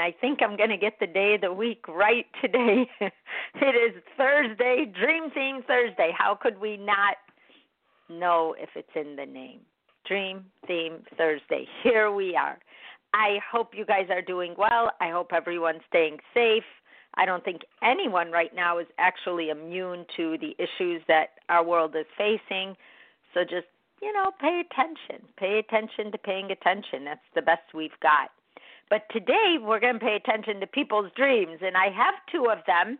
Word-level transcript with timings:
And 0.00 0.06
I 0.06 0.16
think 0.18 0.40
I'm 0.42 0.56
going 0.56 0.70
to 0.70 0.78
get 0.78 0.94
the 0.98 1.06
day 1.06 1.34
of 1.34 1.42
the 1.42 1.52
week 1.52 1.86
right 1.86 2.24
today. 2.40 2.86
it 3.00 3.94
is 3.96 4.02
Thursday, 4.16 4.90
Dream 4.98 5.30
Theme 5.34 5.62
Thursday. 5.66 6.10
How 6.16 6.34
could 6.40 6.58
we 6.58 6.78
not 6.78 7.16
know 8.08 8.54
if 8.58 8.70
it's 8.76 8.88
in 8.94 9.16
the 9.16 9.26
name? 9.26 9.60
Dream 10.06 10.46
Theme 10.66 11.02
Thursday. 11.18 11.66
Here 11.82 12.10
we 12.10 12.34
are. 12.34 12.58
I 13.12 13.40
hope 13.50 13.72
you 13.74 13.84
guys 13.84 14.06
are 14.08 14.22
doing 14.22 14.54
well. 14.56 14.90
I 15.02 15.10
hope 15.10 15.32
everyone's 15.34 15.82
staying 15.88 16.16
safe. 16.32 16.64
I 17.16 17.26
don't 17.26 17.44
think 17.44 17.60
anyone 17.82 18.30
right 18.30 18.54
now 18.54 18.78
is 18.78 18.86
actually 18.98 19.50
immune 19.50 20.06
to 20.16 20.38
the 20.38 20.54
issues 20.58 21.02
that 21.08 21.30
our 21.50 21.64
world 21.64 21.94
is 21.94 22.06
facing. 22.16 22.74
So 23.34 23.42
just, 23.42 23.66
you 24.00 24.12
know, 24.14 24.30
pay 24.40 24.62
attention. 24.64 25.26
Pay 25.36 25.58
attention 25.58 26.10
to 26.12 26.16
paying 26.16 26.50
attention. 26.52 27.04
That's 27.04 27.20
the 27.34 27.42
best 27.42 27.74
we've 27.74 27.90
got. 28.00 28.30
But 28.90 29.04
today 29.12 29.56
we're 29.60 29.80
going 29.80 29.94
to 29.94 30.04
pay 30.04 30.16
attention 30.16 30.60
to 30.60 30.66
people's 30.66 31.12
dreams. 31.16 31.60
And 31.62 31.76
I 31.76 31.86
have 31.86 32.14
two 32.30 32.48
of 32.50 32.58
them 32.66 32.98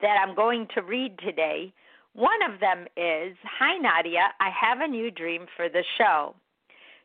that 0.00 0.16
I'm 0.24 0.34
going 0.34 0.68
to 0.74 0.80
read 0.80 1.18
today. 1.18 1.72
One 2.14 2.40
of 2.48 2.60
them 2.60 2.86
is 2.96 3.36
Hi, 3.58 3.76
Nadia. 3.76 4.28
I 4.40 4.48
have 4.50 4.80
a 4.80 4.86
new 4.86 5.10
dream 5.10 5.46
for 5.56 5.68
the 5.68 5.82
show. 5.98 6.36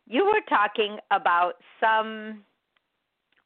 You 0.07 0.25
were 0.25 0.41
talking 0.47 0.97
about 1.11 1.53
some. 1.79 2.43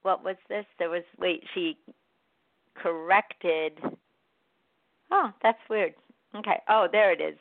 What 0.01 0.23
was 0.23 0.35
this? 0.49 0.65
There 0.77 0.89
was. 0.89 1.03
Wait, 1.17 1.43
she 1.53 1.77
corrected. 2.75 3.79
Oh, 5.11 5.31
that's 5.41 5.59
weird. 5.69 5.93
Okay. 6.35 6.59
Oh, 6.67 6.87
there 6.91 7.13
it 7.13 7.21
is. 7.21 7.37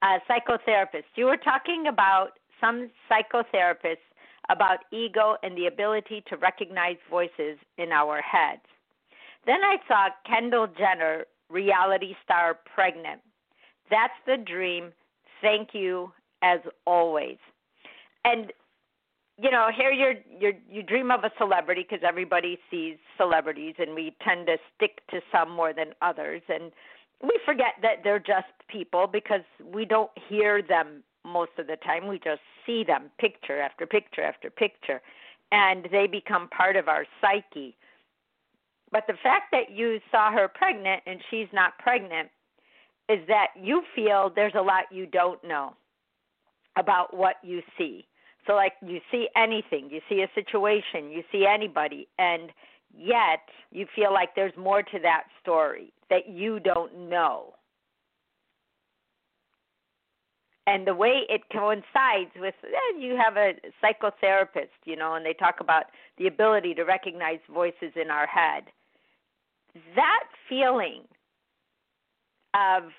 Uh, 0.00 0.18
psychotherapist. 0.28 1.04
You 1.14 1.26
were 1.26 1.36
talking 1.36 1.86
about 1.88 2.38
some 2.60 2.90
psychotherapists 3.10 3.96
about 4.50 4.78
ego 4.92 5.36
and 5.42 5.56
the 5.56 5.66
ability 5.66 6.22
to 6.28 6.36
recognize 6.36 6.96
voices 7.10 7.58
in 7.78 7.92
our 7.92 8.20
heads. 8.20 8.62
Then 9.46 9.62
I 9.62 9.76
saw 9.86 10.08
Kendall 10.26 10.66
Jenner, 10.78 11.24
reality 11.48 12.14
star, 12.24 12.58
pregnant. 12.74 13.20
That's 13.90 14.14
the 14.26 14.36
dream. 14.36 14.92
Thank 15.40 15.70
you 15.72 16.12
as 16.42 16.60
always. 16.84 17.38
And 18.24 18.52
you 19.38 19.50
know, 19.50 19.68
here 19.74 19.92
you're 19.92 20.14
you 20.40 20.54
you 20.68 20.82
dream 20.82 21.10
of 21.10 21.22
a 21.24 21.30
celebrity 21.36 21.86
because 21.88 22.04
everybody 22.06 22.58
sees 22.70 22.96
celebrities, 23.18 23.74
and 23.78 23.94
we 23.94 24.16
tend 24.24 24.46
to 24.46 24.56
stick 24.74 25.02
to 25.10 25.20
some 25.30 25.50
more 25.50 25.74
than 25.74 25.88
others, 26.00 26.40
and 26.48 26.72
we 27.22 27.38
forget 27.44 27.74
that 27.82 28.02
they're 28.02 28.18
just 28.18 28.46
people 28.68 29.06
because 29.06 29.42
we 29.62 29.84
don't 29.84 30.10
hear 30.28 30.62
them 30.62 31.02
most 31.26 31.52
of 31.58 31.66
the 31.66 31.76
time. 31.76 32.06
We 32.06 32.18
just 32.18 32.40
see 32.64 32.84
them, 32.84 33.10
picture 33.18 33.60
after 33.60 33.86
picture 33.86 34.22
after 34.22 34.50
picture, 34.50 35.00
and 35.52 35.88
they 35.90 36.06
become 36.06 36.48
part 36.48 36.76
of 36.76 36.88
our 36.88 37.04
psyche. 37.20 37.76
But 38.92 39.04
the 39.06 39.14
fact 39.22 39.46
that 39.52 39.70
you 39.70 40.00
saw 40.10 40.30
her 40.32 40.48
pregnant 40.48 41.02
and 41.06 41.20
she's 41.30 41.48
not 41.52 41.78
pregnant 41.78 42.28
is 43.08 43.18
that 43.28 43.48
you 43.60 43.82
feel 43.94 44.32
there's 44.34 44.54
a 44.56 44.62
lot 44.62 44.84
you 44.90 45.06
don't 45.06 45.42
know 45.44 45.74
about 46.76 47.16
what 47.16 47.36
you 47.42 47.62
see 47.76 48.06
so, 48.46 48.54
like, 48.54 48.74
you 48.80 49.00
see 49.10 49.28
anything, 49.36 49.88
you 49.90 50.00
see 50.08 50.22
a 50.22 50.30
situation, 50.34 51.10
you 51.10 51.22
see 51.32 51.46
anybody, 51.46 52.06
and 52.18 52.50
yet 52.96 53.40
you 53.72 53.86
feel 53.94 54.12
like 54.12 54.34
there's 54.36 54.56
more 54.56 54.82
to 54.82 54.98
that 55.02 55.24
story 55.42 55.92
that 56.10 56.28
you 56.28 56.60
don't 56.60 57.08
know. 57.08 57.54
And 60.66 60.86
the 60.86 60.94
way 60.94 61.22
it 61.28 61.42
coincides 61.52 62.32
with, 62.36 62.54
eh, 62.64 62.98
you 62.98 63.16
have 63.16 63.36
a 63.36 63.54
psychotherapist, 63.82 64.74
you 64.84 64.96
know, 64.96 65.14
and 65.14 65.24
they 65.24 65.32
talk 65.32 65.60
about 65.60 65.84
the 66.18 66.26
ability 66.26 66.74
to 66.74 66.82
recognize 66.82 67.38
voices 67.52 67.92
in 67.94 68.10
our 68.10 68.26
head. 68.26 68.64
That 69.94 70.24
feeling 70.48 71.02
of 72.54 72.90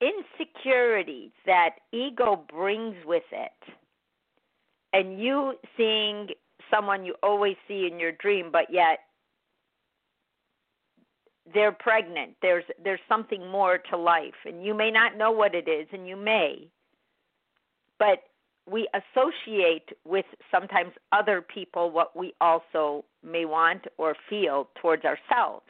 insecurity 0.00 1.32
that 1.46 1.76
ego 1.92 2.44
brings 2.50 2.96
with 3.04 3.24
it 3.32 3.74
and 4.92 5.18
you 5.20 5.54
seeing 5.76 6.28
someone 6.70 7.04
you 7.04 7.14
always 7.22 7.56
see 7.66 7.88
in 7.90 7.98
your 7.98 8.12
dream 8.12 8.50
but 8.52 8.66
yet 8.70 9.00
they're 11.52 11.72
pregnant. 11.72 12.34
There's 12.42 12.64
there's 12.82 13.00
something 13.08 13.50
more 13.50 13.78
to 13.90 13.96
life. 13.96 14.34
And 14.44 14.64
you 14.64 14.74
may 14.74 14.90
not 14.90 15.16
know 15.16 15.30
what 15.30 15.54
it 15.54 15.68
is 15.68 15.86
and 15.92 16.06
you 16.06 16.16
may. 16.16 16.68
But 17.98 18.24
we 18.68 18.88
associate 18.92 19.90
with 20.04 20.26
sometimes 20.50 20.92
other 21.12 21.40
people 21.40 21.90
what 21.90 22.16
we 22.16 22.34
also 22.40 23.04
may 23.22 23.44
want 23.44 23.84
or 23.96 24.16
feel 24.28 24.68
towards 24.80 25.04
ourselves. 25.04 25.66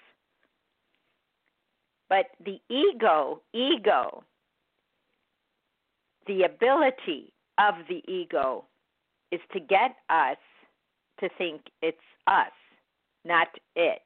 But 2.09 2.26
the 2.44 2.59
ego 2.70 3.42
ego 3.53 4.25
the 6.26 6.42
ability 6.42 7.32
of 7.59 7.75
the 7.88 8.03
ego 8.09 8.65
is 9.32 9.41
to 9.53 9.60
get 9.60 9.97
us 10.10 10.36
to 11.20 11.28
think 11.38 11.62
it's 11.82 11.98
us, 12.26 12.53
not 13.25 13.48
it. 13.75 14.03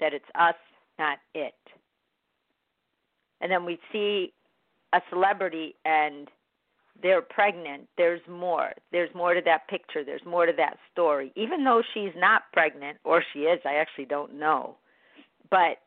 That 0.00 0.14
it's 0.14 0.24
us, 0.34 0.54
not 0.98 1.18
it. 1.34 1.54
And 3.40 3.50
then 3.50 3.64
we 3.64 3.78
see 3.92 4.32
a 4.92 5.00
celebrity 5.10 5.76
and 5.84 6.28
they're 7.02 7.22
pregnant. 7.22 7.88
There's 7.96 8.20
more. 8.28 8.72
There's 8.92 9.14
more 9.14 9.34
to 9.34 9.40
that 9.44 9.68
picture. 9.68 10.04
There's 10.04 10.24
more 10.26 10.46
to 10.46 10.52
that 10.56 10.76
story. 10.92 11.32
Even 11.36 11.64
though 11.64 11.82
she's 11.94 12.12
not 12.16 12.42
pregnant, 12.52 12.98
or 13.04 13.22
she 13.32 13.40
is, 13.40 13.60
I 13.64 13.74
actually 13.74 14.04
don't 14.04 14.38
know. 14.38 14.76
But 15.50 15.78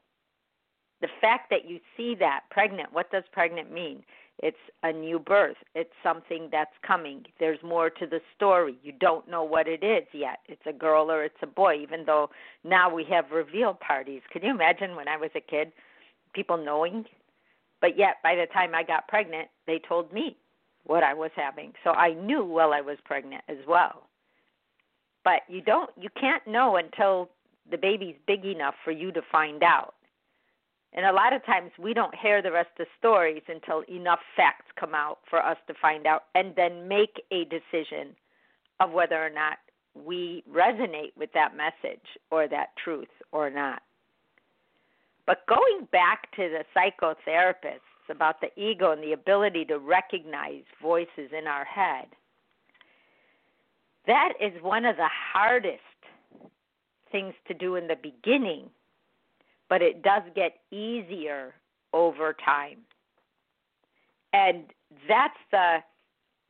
the 1.02 1.10
fact 1.22 1.50
that 1.50 1.68
you 1.68 1.80
see 1.96 2.16
that 2.20 2.42
pregnant, 2.50 2.94
what 2.94 3.12
does 3.12 3.24
pregnant 3.32 3.72
mean? 3.72 4.04
It's 4.42 4.58
a 4.82 4.92
new 4.92 5.20
birth. 5.20 5.58
It's 5.76 5.94
something 6.02 6.50
that's 6.52 6.74
coming. 6.86 7.24
There's 7.40 7.62
more 7.64 7.90
to 7.90 8.06
the 8.08 8.20
story. 8.36 8.78
You 8.84 8.92
don't 8.92 9.30
know 9.30 9.44
what 9.44 9.68
it 9.68 9.84
is 9.84 10.08
yet. 10.12 10.40
It's 10.48 10.66
a 10.66 10.74
girl 10.74 11.12
or 11.12 11.24
it's 11.24 11.36
a 11.42 11.48
boy, 11.48 11.76
even 11.82 12.06
though 12.06 12.30
now 12.64 12.94
we 12.94 13.06
have 13.06 13.32
reveal 13.32 13.74
parties. 13.76 14.22
Can 14.32 14.44
you 14.44 14.52
imagine 14.52 14.96
when 14.96 15.08
I 15.08 15.18
was 15.18 15.30
a 15.36 15.42
kid, 15.42 15.72
people 16.34 16.58
knowing? 16.58 17.06
But 17.80 17.98
yet, 17.98 18.16
by 18.24 18.36
the 18.36 18.48
time 18.52 18.74
I 18.74 18.84
got 18.84 19.08
pregnant, 19.08 19.50
they 19.68 19.80
told 19.88 20.12
me 20.12 20.38
what 20.86 21.04
I 21.04 21.14
was 21.14 21.32
having. 21.36 21.74
So 21.84 21.92
I 21.92 22.14
knew 22.14 22.44
while 22.44 22.74
I 22.74 22.82
was 22.82 22.98
pregnant 23.06 23.44
as 23.48 23.58
well. 23.68 24.08
But 25.24 25.42
you 25.48 25.62
don't, 25.62 25.90
you 25.98 26.10
can't 26.20 26.46
know 26.48 26.76
until 26.76 27.30
the 27.70 27.78
baby's 27.78 28.16
big 28.28 28.46
enough 28.46 28.76
for 28.84 28.92
you 28.92 29.12
to 29.14 29.22
find 29.32 29.64
out. 29.64 29.96
And 30.94 31.06
a 31.06 31.12
lot 31.12 31.34
of 31.34 31.44
times 31.46 31.72
we 31.80 31.94
don't 31.94 32.14
hear 32.16 32.42
the 32.42 32.52
rest 32.52 32.70
of 32.80 32.86
the 32.86 32.98
stories 33.00 33.42
until 33.48 33.84
enough 33.90 34.20
facts 34.36 34.66
come 34.80 34.94
out 34.94 35.20
for 35.30 35.44
us 35.44 35.58
to 35.68 35.74
find 35.82 36.06
out 36.06 36.26
and 36.36 36.56
then 36.56 36.88
make 36.88 37.22
a 37.32 37.46
decision 37.46 38.16
of 38.80 38.92
whether 38.92 39.24
or 39.24 39.30
not 39.30 39.58
we 39.96 40.44
resonate 40.52 41.16
with 41.18 41.32
that 41.34 41.56
message 41.56 42.06
or 42.32 42.48
that 42.48 42.70
truth 42.84 43.08
or 43.32 43.50
not. 43.50 43.82
But 45.26 45.46
going 45.48 45.88
back 45.92 46.32
to 46.36 46.50
the 46.50 46.64
psychotherapists 46.76 47.80
about 48.10 48.42
the 48.42 48.50
ego 48.62 48.92
and 48.92 49.02
the 49.02 49.14
ability 49.14 49.66
to 49.66 49.80
recognize 49.80 50.64
voices 50.82 51.32
in 51.38 51.48
our 51.48 51.64
head, 51.64 52.08
that 54.06 54.34
is 54.42 54.52
one 54.62 54.86
of 54.86 54.98
the 54.98 55.10
hardest 55.34 55.80
things 57.12 57.34
to 57.48 57.54
do 57.54 57.76
in 57.76 57.88
the 57.88 57.96
beginning 57.96 58.70
but 59.70 59.82
it 59.82 60.02
does 60.04 60.24
get 60.36 60.58
easier 60.72 61.54
over 61.94 62.36
time. 62.46 62.80
And 64.34 64.66
that's 65.08 65.38
the 65.52 65.78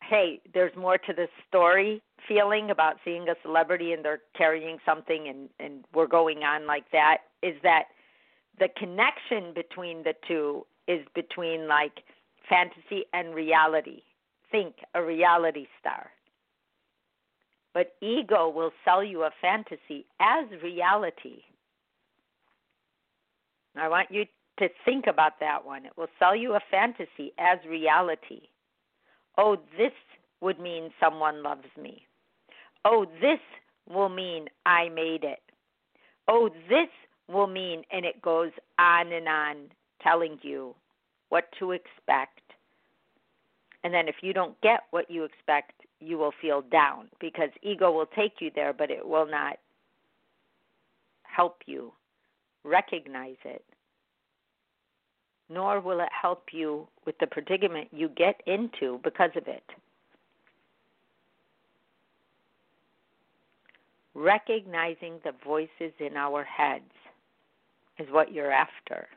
hey, 0.09 0.41
there's 0.53 0.75
more 0.75 0.97
to 0.97 1.13
the 1.13 1.27
story 1.47 2.01
feeling 2.27 2.71
about 2.71 2.97
seeing 3.05 3.27
a 3.29 3.35
celebrity 3.41 3.93
and 3.93 4.03
they're 4.03 4.21
carrying 4.37 4.77
something 4.85 5.27
and 5.27 5.49
and 5.59 5.85
we're 5.93 6.07
going 6.07 6.39
on 6.39 6.67
like 6.67 6.89
that 6.91 7.19
is 7.41 7.55
that 7.63 7.85
the 8.59 8.69
connection 8.77 9.53
between 9.53 10.03
the 10.03 10.13
two 10.27 10.65
is 10.87 11.05
between 11.15 11.67
like 11.67 12.03
fantasy 12.49 13.05
and 13.13 13.33
reality. 13.33 14.01
Think 14.51 14.75
a 14.93 15.01
reality 15.01 15.67
star. 15.79 16.11
But 17.73 17.95
ego 18.01 18.49
will 18.49 18.71
sell 18.85 19.03
you 19.03 19.23
a 19.23 19.31
fantasy 19.41 20.05
as 20.19 20.45
reality. 20.61 21.41
I 23.75 23.87
want 23.87 24.11
you 24.11 24.25
to 24.59 24.67
think 24.85 25.05
about 25.07 25.39
that 25.39 25.65
one. 25.65 25.85
It 25.85 25.93
will 25.97 26.07
sell 26.19 26.35
you 26.35 26.53
a 26.53 26.59
fantasy 26.69 27.33
as 27.39 27.59
reality. 27.67 28.41
Oh, 29.37 29.57
this 29.77 29.93
would 30.41 30.59
mean 30.59 30.91
someone 30.99 31.41
loves 31.41 31.67
me. 31.81 32.05
Oh, 32.85 33.05
this 33.21 33.39
will 33.89 34.09
mean 34.09 34.47
I 34.65 34.89
made 34.89 35.23
it. 35.23 35.39
Oh, 36.27 36.49
this 36.69 36.89
will 37.27 37.47
mean, 37.47 37.83
and 37.91 38.05
it 38.05 38.21
goes 38.21 38.51
on 38.77 39.11
and 39.11 39.27
on 39.27 39.55
telling 40.01 40.37
you 40.41 40.75
what 41.29 41.45
to 41.59 41.71
expect. 41.71 42.41
And 43.83 43.93
then 43.93 44.07
if 44.07 44.15
you 44.21 44.33
don't 44.33 44.59
get 44.61 44.81
what 44.91 45.09
you 45.09 45.23
expect, 45.23 45.71
you 45.99 46.17
will 46.17 46.33
feel 46.41 46.61
down 46.61 47.07
because 47.19 47.49
ego 47.61 47.91
will 47.91 48.05
take 48.05 48.33
you 48.39 48.51
there, 48.53 48.73
but 48.73 48.91
it 48.91 49.07
will 49.07 49.25
not 49.25 49.57
help 51.23 51.57
you 51.65 51.91
recognize 52.63 53.37
it. 53.45 53.63
Nor 55.49 55.81
will 55.81 55.99
it 55.99 56.09
help 56.09 56.45
you 56.51 56.87
with 57.05 57.17
the 57.19 57.27
predicament 57.27 57.89
you 57.91 58.09
get 58.09 58.41
into 58.47 58.99
because 59.03 59.31
of 59.35 59.47
it. 59.47 59.63
Recognizing 64.15 65.19
the 65.23 65.33
voices 65.43 65.93
in 65.99 66.15
our 66.15 66.43
heads 66.43 66.83
is 67.99 68.07
what 68.11 68.31
you're 68.31 68.51
after. 68.51 69.07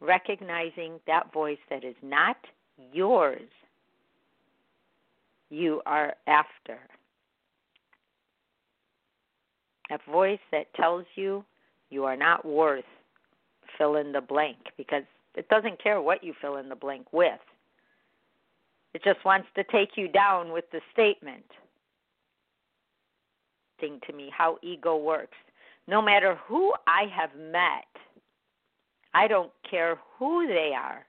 Recognizing 0.00 1.00
that 1.06 1.32
voice 1.32 1.58
that 1.70 1.84
is 1.84 1.96
not 2.02 2.36
yours, 2.92 3.48
you 5.50 5.82
are 5.86 6.14
after. 6.26 6.78
A 9.90 9.98
voice 10.10 10.40
that 10.52 10.72
tells 10.74 11.04
you 11.14 11.44
you 11.90 12.04
are 12.04 12.16
not 12.16 12.44
worth 12.44 12.84
fill 13.76 13.96
in 13.96 14.12
the 14.12 14.20
blank 14.20 14.58
because 14.76 15.04
it 15.34 15.48
doesn't 15.48 15.82
care 15.82 16.00
what 16.00 16.24
you 16.24 16.34
fill 16.40 16.56
in 16.56 16.68
the 16.68 16.74
blank 16.74 17.06
with. 17.12 17.40
It 18.94 19.02
just 19.04 19.24
wants 19.24 19.48
to 19.54 19.64
take 19.64 19.90
you 19.96 20.08
down 20.08 20.52
with 20.52 20.64
the 20.72 20.80
statement. 20.92 21.44
Thing 23.80 24.00
to 24.06 24.12
me 24.12 24.30
how 24.36 24.58
ego 24.62 24.96
works. 24.96 25.36
No 25.86 26.02
matter 26.02 26.38
who 26.46 26.72
I 26.86 27.04
have 27.14 27.30
met, 27.38 27.86
I 29.14 29.28
don't 29.28 29.52
care 29.68 29.98
who 30.18 30.46
they 30.48 30.72
are 30.76 31.06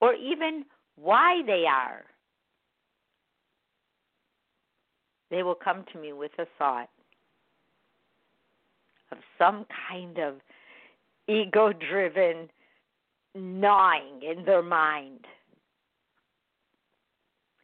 or 0.00 0.14
even 0.14 0.64
why 0.96 1.42
they 1.46 1.64
are. 1.66 2.02
They 5.30 5.42
will 5.42 5.54
come 5.54 5.84
to 5.92 5.98
me 5.98 6.12
with 6.12 6.32
a 6.38 6.46
thought 6.58 6.90
of 9.12 9.18
some 9.38 9.66
kind 9.88 10.18
of 10.18 10.34
ego 11.28 11.72
driven 11.72 12.48
gnawing 13.34 14.20
in 14.22 14.44
their 14.44 14.62
mind 14.62 15.24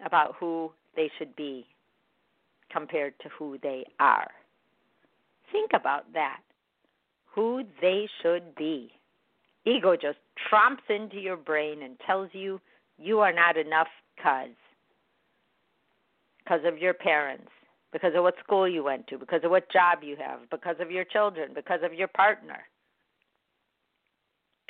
about 0.05 0.35
who 0.39 0.71
they 0.97 1.11
should 1.19 1.35
be 1.37 1.67
compared 2.71 3.15
to 3.21 3.29
who 3.37 3.59
they 3.63 3.85
are. 3.99 4.29
Think 5.53 5.71
about 5.75 6.13
that. 6.13 6.41
Who 7.35 7.63
they 7.81 8.09
should 8.23 8.55
be. 8.55 8.91
Ego 9.65 9.97
just 9.97 10.19
tromps 10.51 10.89
into 10.89 11.17
your 11.17 11.37
brain 11.37 11.83
and 11.83 11.99
tells 12.07 12.31
you 12.33 12.61
you 12.99 13.21
are 13.21 13.33
not 13.33 13.57
enough 13.57 13.89
because 14.17 14.51
because 16.39 16.61
of 16.65 16.79
your 16.79 16.95
parents, 16.95 17.51
because 17.93 18.13
of 18.15 18.23
what 18.23 18.35
school 18.43 18.69
you 18.69 18.85
went 18.85 19.07
to, 19.09 19.19
because 19.19 19.41
of 19.45 19.51
what 19.51 19.71
job 19.73 19.99
you 20.03 20.17
have, 20.17 20.41
because 20.51 20.77
of 20.81 20.91
your 20.91 21.05
children, 21.05 21.53
because 21.55 21.81
of 21.83 21.95
your 21.95 22.09
partner. 22.09 22.59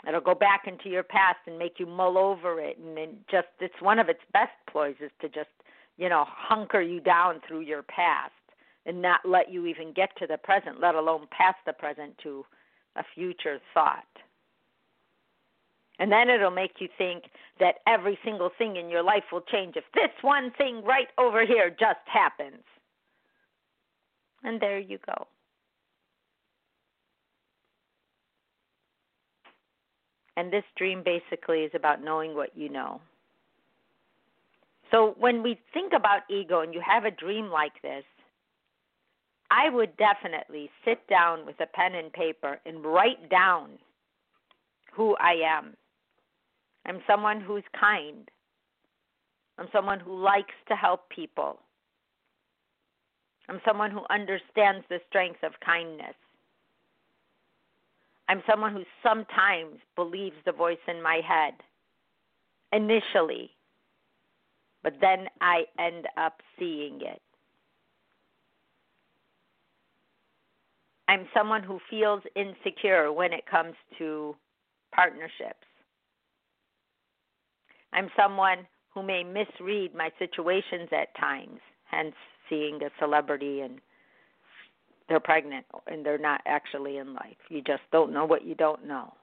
It'll 0.06 0.20
go 0.20 0.34
back 0.34 0.62
into 0.66 0.88
your 0.88 1.02
past 1.02 1.38
and 1.46 1.58
make 1.58 1.80
you 1.80 1.86
mull 1.86 2.16
over 2.16 2.60
it, 2.60 2.78
and 2.78 2.96
then 2.96 3.16
just 3.30 3.48
it's 3.60 3.80
one 3.80 3.98
of 3.98 4.08
its 4.08 4.20
best 4.32 4.52
ploys 4.70 4.94
is 5.00 5.10
to 5.20 5.28
just 5.28 5.48
you 5.96 6.08
know 6.08 6.24
hunker 6.28 6.80
you 6.80 7.00
down 7.00 7.40
through 7.46 7.60
your 7.60 7.82
past 7.82 8.32
and 8.86 9.02
not 9.02 9.20
let 9.24 9.52
you 9.52 9.66
even 9.66 9.92
get 9.92 10.16
to 10.16 10.26
the 10.26 10.38
present, 10.38 10.80
let 10.80 10.94
alone 10.94 11.26
past 11.30 11.58
the 11.66 11.72
present 11.72 12.16
to 12.22 12.44
a 12.96 13.02
future 13.14 13.58
thought. 13.74 14.06
And 15.98 16.12
then 16.12 16.30
it'll 16.30 16.50
make 16.50 16.76
you 16.78 16.88
think 16.96 17.24
that 17.58 17.76
every 17.86 18.18
single 18.24 18.50
thing 18.56 18.76
in 18.76 18.88
your 18.88 19.02
life 19.02 19.24
will 19.32 19.42
change 19.42 19.74
if 19.76 19.84
this 19.94 20.10
one 20.22 20.52
thing 20.56 20.82
right 20.84 21.08
over 21.18 21.44
here 21.44 21.70
just 21.70 21.98
happens. 22.06 22.62
And 24.44 24.60
there 24.60 24.78
you 24.78 24.98
go. 25.04 25.26
And 30.36 30.52
this 30.52 30.64
dream 30.76 31.02
basically 31.04 31.60
is 31.60 31.72
about 31.74 32.02
knowing 32.02 32.34
what 32.34 32.56
you 32.56 32.68
know. 32.68 33.00
So 34.90 35.16
when 35.18 35.42
we 35.42 35.58
think 35.74 35.92
about 35.92 36.22
ego 36.30 36.60
and 36.60 36.72
you 36.72 36.80
have 36.80 37.04
a 37.04 37.10
dream 37.10 37.48
like 37.50 37.82
this, 37.82 38.04
I 39.50 39.68
would 39.70 39.96
definitely 39.96 40.70
sit 40.84 41.06
down 41.08 41.44
with 41.44 41.56
a 41.60 41.66
pen 41.66 41.94
and 41.94 42.12
paper 42.12 42.60
and 42.64 42.84
write 42.84 43.28
down 43.30 43.70
who 44.92 45.16
I 45.16 45.34
am. 45.44 45.74
I'm 46.86 47.00
someone 47.06 47.40
who's 47.40 47.64
kind. 47.78 48.30
I'm 49.58 49.68
someone 49.72 50.00
who 50.00 50.22
likes 50.22 50.54
to 50.68 50.74
help 50.74 51.08
people. 51.08 51.58
I'm 53.48 53.60
someone 53.66 53.90
who 53.90 54.02
understands 54.10 54.84
the 54.88 54.98
strength 55.08 55.42
of 55.42 55.52
kindness. 55.64 56.14
I'm 58.28 58.42
someone 58.48 58.74
who 58.74 58.84
sometimes 59.02 59.78
believes 59.96 60.36
the 60.44 60.52
voice 60.52 60.76
in 60.86 61.02
my 61.02 61.20
head 61.26 61.54
initially, 62.72 63.50
but 64.82 64.94
then 65.00 65.28
I 65.40 65.64
end 65.78 66.06
up 66.18 66.42
seeing 66.58 67.00
it. 67.00 67.22
I'm 71.08 71.26
someone 71.34 71.62
who 71.62 71.80
feels 71.88 72.22
insecure 72.36 73.10
when 73.10 73.32
it 73.32 73.46
comes 73.50 73.74
to 73.96 74.36
partnerships. 74.94 75.64
I'm 77.94 78.10
someone 78.14 78.66
who 78.92 79.02
may 79.02 79.24
misread 79.24 79.94
my 79.94 80.10
situations 80.18 80.90
at 80.92 81.16
times, 81.18 81.60
hence 81.90 82.14
seeing 82.48 82.82
a 82.82 82.90
celebrity 82.98 83.60
and 83.60 83.80
they're 85.08 85.20
pregnant 85.20 85.64
and 85.86 86.04
they're 86.04 86.18
not 86.18 86.40
actually 86.46 86.98
in 86.98 87.14
life. 87.14 87.36
You 87.48 87.62
just 87.62 87.82
don't 87.92 88.12
know 88.12 88.24
what 88.24 88.44
you 88.44 88.54
don't 88.54 88.86
know. 88.86 89.14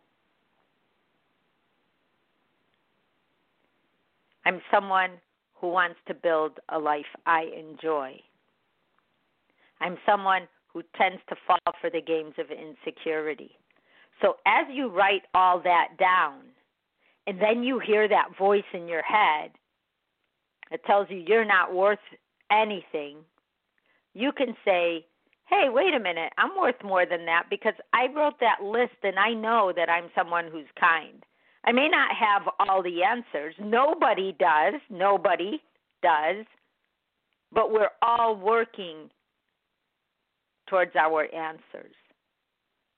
I'm 4.45 4.61
someone 4.71 5.11
who 5.55 5.69
wants 5.69 5.97
to 6.07 6.13
build 6.13 6.59
a 6.69 6.77
life 6.77 7.05
I 7.25 7.45
enjoy. 7.57 8.19
I'm 9.81 9.97
someone 10.05 10.47
who 10.71 10.83
tends 10.97 11.21
to 11.29 11.35
fall 11.47 11.73
for 11.81 11.89
the 11.89 12.01
games 12.01 12.33
of 12.37 12.47
insecurity. 12.51 13.51
So 14.21 14.37
as 14.45 14.65
you 14.71 14.89
write 14.89 15.23
all 15.33 15.61
that 15.63 15.89
down, 15.97 16.41
and 17.27 17.41
then 17.41 17.63
you 17.63 17.79
hear 17.79 18.07
that 18.07 18.37
voice 18.37 18.63
in 18.73 18.87
your 18.87 19.01
head 19.01 19.51
that 20.69 20.85
tells 20.85 21.07
you 21.09 21.17
you're 21.17 21.45
not 21.45 21.73
worth 21.73 21.99
anything, 22.51 23.17
you 24.13 24.31
can 24.31 24.55
say, 24.63 25.05
hey, 25.47 25.67
wait 25.69 25.93
a 25.93 25.99
minute, 25.99 26.33
I'm 26.37 26.57
worth 26.57 26.81
more 26.83 27.05
than 27.05 27.25
that 27.25 27.43
because 27.49 27.75
I 27.93 28.07
wrote 28.15 28.39
that 28.39 28.63
list 28.63 28.95
and 29.03 29.19
I 29.19 29.33
know 29.33 29.71
that 29.75 29.89
I'm 29.89 30.09
someone 30.15 30.49
who's 30.51 30.65
kind. 30.79 31.23
I 31.65 31.71
may 31.71 31.89
not 31.89 32.15
have 32.15 32.43
all 32.59 32.83
the 32.83 33.03
answers. 33.03 33.55
Nobody 33.59 34.35
does. 34.39 34.75
Nobody 34.89 35.61
does. 36.01 36.45
But 37.51 37.71
we're 37.71 37.89
all 38.01 38.35
working 38.35 39.09
towards 40.67 40.95
our 40.95 41.23
answers. 41.33 41.95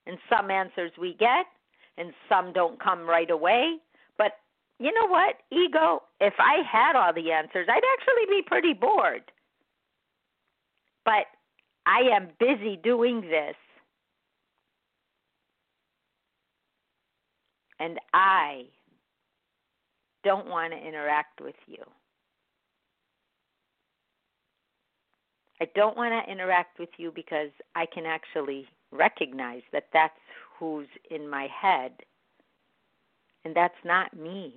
And 0.06 0.18
some 0.30 0.52
answers 0.52 0.92
we 1.00 1.16
get, 1.20 1.46
and 1.98 2.14
some 2.30 2.54
don't 2.54 2.82
come 2.82 3.08
right 3.08 3.30
away. 3.30 3.78
But 4.18 4.34
you 4.80 4.94
know 4.94 5.08
what, 5.08 5.36
ego, 5.52 6.04
if 6.20 6.34
I 6.40 6.62
had 6.70 6.96
all 6.96 7.14
the 7.14 7.32
answers, 7.32 7.68
I'd 7.70 7.82
actually 8.00 8.38
be 8.38 8.42
pretty 8.46 8.74
bored. 8.74 9.24
But 11.08 11.26
I 11.88 12.16
am 12.16 12.28
busy 12.40 12.80
doing 12.84 13.22
this. 13.22 13.56
and 17.80 18.00
I 18.14 18.64
don't 20.24 20.48
want 20.48 20.74
to 20.74 20.80
interact 20.80 21.42
with 21.42 21.56
you. 21.68 21.84
I 25.62 25.68
don't 25.76 25.98
want 25.98 26.14
to 26.14 26.32
interact 26.32 26.80
with 26.80 26.90
you 26.98 27.12
because 27.14 27.50
I 27.76 27.86
can 27.92 28.06
actually 28.06 28.68
recognize 28.92 29.64
that 29.74 29.88
that's 29.94 30.14
who's 30.60 30.88
in 31.10 31.28
my 31.28 31.48
head. 31.48 31.92
And 33.44 33.56
that's 33.56 33.74
not 33.84 34.16
me. 34.16 34.54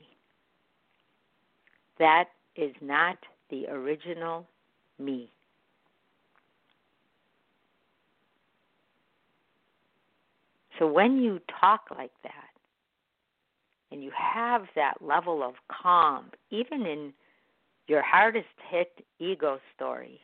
That 1.99 2.25
is 2.57 2.75
not 2.81 3.17
the 3.51 3.67
original 3.69 4.47
me. 4.99 5.31
So 10.81 10.87
when 10.87 11.19
you 11.19 11.41
talk 11.61 11.83
like 11.97 12.11
that, 12.25 12.33
and 13.93 14.03
you 14.03 14.11
have 14.17 14.63
that 14.75 14.95
level 15.03 15.43
of 15.43 15.55
calm, 15.71 16.31
even 16.51 16.87
in 16.87 17.13
your 17.87 18.03
hardest 18.03 18.47
hit 18.71 19.05
ego 19.19 19.61
story, 19.77 20.21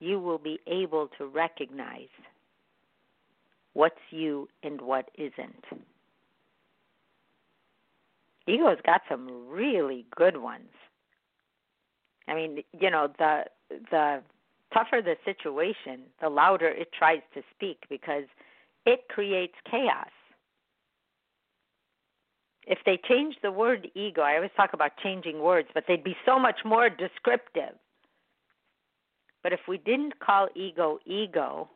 you 0.00 0.18
will 0.18 0.38
be 0.38 0.58
able 0.66 1.10
to 1.18 1.26
recognize 1.26 2.08
what's 3.74 4.00
you 4.10 4.48
and 4.62 4.80
what 4.80 5.10
isn't. 5.18 5.64
Ego's 8.46 8.78
got 8.86 9.02
some 9.10 9.46
really 9.50 10.06
good 10.16 10.38
ones. 10.38 10.70
I 12.28 12.34
mean, 12.34 12.62
you 12.80 12.90
know, 12.90 13.08
the 13.18 13.44
the 13.90 14.22
tougher 14.72 15.02
the 15.02 15.16
situation, 15.24 16.02
the 16.20 16.28
louder 16.28 16.68
it 16.68 16.88
tries 16.92 17.20
to 17.34 17.42
speak 17.54 17.78
because 17.88 18.24
it 18.84 19.08
creates 19.08 19.54
chaos. 19.70 20.08
If 22.66 22.78
they 22.84 22.98
change 23.08 23.36
the 23.42 23.52
word 23.52 23.88
ego, 23.94 24.22
I 24.22 24.36
always 24.36 24.50
talk 24.56 24.72
about 24.72 24.92
changing 25.02 25.40
words, 25.40 25.68
but 25.72 25.84
they'd 25.86 26.02
be 26.02 26.16
so 26.26 26.38
much 26.38 26.56
more 26.64 26.90
descriptive. 26.90 27.74
But 29.42 29.52
if 29.52 29.60
we 29.68 29.78
didn't 29.78 30.18
call 30.18 30.48
ego 30.56 30.98
ego 31.06 31.70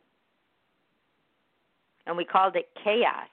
and 2.06 2.16
we 2.16 2.24
called 2.24 2.56
it 2.56 2.68
chaos, 2.82 3.28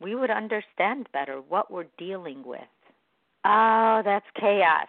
we 0.00 0.14
would 0.14 0.30
understand 0.30 1.08
better 1.12 1.40
what 1.40 1.72
we're 1.72 1.86
dealing 1.98 2.44
with. 2.44 2.60
Oh, 3.44 4.02
that's 4.04 4.26
chaos. 4.38 4.86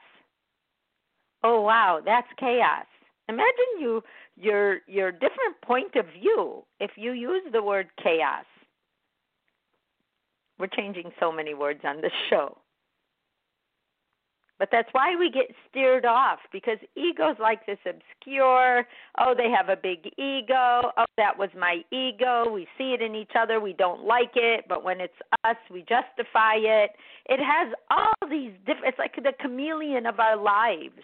Oh 1.47 1.61
wow, 1.61 2.01
that's 2.03 2.27
chaos. 2.37 2.85
Imagine 3.29 3.79
you 3.79 4.03
your 4.35 4.79
your 4.85 5.13
different 5.13 5.55
point 5.63 5.95
of 5.95 6.05
view 6.07 6.65
if 6.81 6.91
you 6.97 7.13
use 7.13 7.43
the 7.53 7.63
word 7.63 7.87
chaos. 8.03 8.43
We're 10.59 10.67
changing 10.67 11.11
so 11.21 11.31
many 11.31 11.53
words 11.53 11.79
on 11.85 12.01
this 12.01 12.11
show. 12.29 12.57
But 14.59 14.69
that's 14.73 14.89
why 14.91 15.15
we 15.15 15.31
get 15.31 15.55
steered 15.69 16.03
off 16.03 16.39
because 16.51 16.79
ego's 16.97 17.37
like 17.39 17.65
this 17.65 17.77
obscure, 17.87 18.85
oh, 19.19 19.33
they 19.37 19.49
have 19.49 19.69
a 19.69 19.79
big 19.81 20.07
ego. 20.17 20.91
Oh, 20.97 21.05
that 21.15 21.37
was 21.37 21.49
my 21.57 21.81
ego. 21.93 22.51
We 22.51 22.67
see 22.77 22.91
it 22.93 23.01
in 23.01 23.15
each 23.15 23.33
other. 23.39 23.61
We 23.61 23.73
don't 23.73 24.03
like 24.03 24.31
it. 24.35 24.65
But 24.67 24.83
when 24.83 24.99
it's 24.99 25.13
us, 25.45 25.57
we 25.71 25.81
justify 25.81 26.55
it. 26.55 26.89
It 27.27 27.39
has 27.39 27.71
all 27.91 28.29
these 28.29 28.51
different, 28.65 28.87
it's 28.87 28.99
like 28.99 29.15
the 29.15 29.33
chameleon 29.39 30.07
of 30.07 30.19
our 30.19 30.35
lives. 30.35 31.03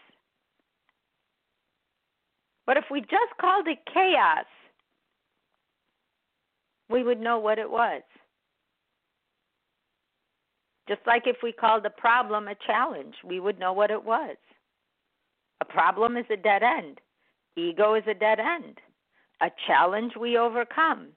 But 2.66 2.78
if 2.78 2.86
we 2.90 3.02
just 3.02 3.38
called 3.40 3.68
it 3.68 3.80
chaos, 3.94 4.46
we 6.90 7.04
would 7.04 7.20
know 7.20 7.40
what 7.40 7.60
it 7.60 7.70
was. 7.70 8.02
Just 10.88 11.02
like 11.08 11.24
if 11.26 11.38
we 11.42 11.52
called 11.52 11.86
a 11.86 11.90
problem 11.90 12.48
a 12.48 12.56
challenge, 12.68 13.16
we 13.24 13.40
would 13.40 13.60
know 13.60 13.74
what 13.74 13.92
it 13.92 14.04
was. 14.04 14.36
A 15.62 15.66
problem 15.66 16.18
is 16.18 16.26
a 16.30 16.38
dead 16.38 16.62
end. 16.62 17.00
Ego 17.56 17.96
is 17.96 18.04
a 18.08 18.14
dead 18.14 18.40
end. 18.40 18.80
A 19.42 19.50
challenge 19.68 20.14
we 20.20 20.38
overcome. 20.38 21.10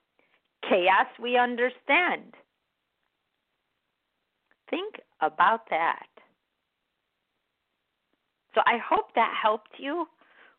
Chaos 0.68 1.06
we 1.20 1.36
understand. 1.36 2.34
Think 4.70 4.96
about 5.20 5.68
that. 5.70 6.06
So 8.54 8.62
I 8.66 8.78
hope 8.78 9.14
that 9.14 9.34
helped 9.40 9.72
you 9.78 10.06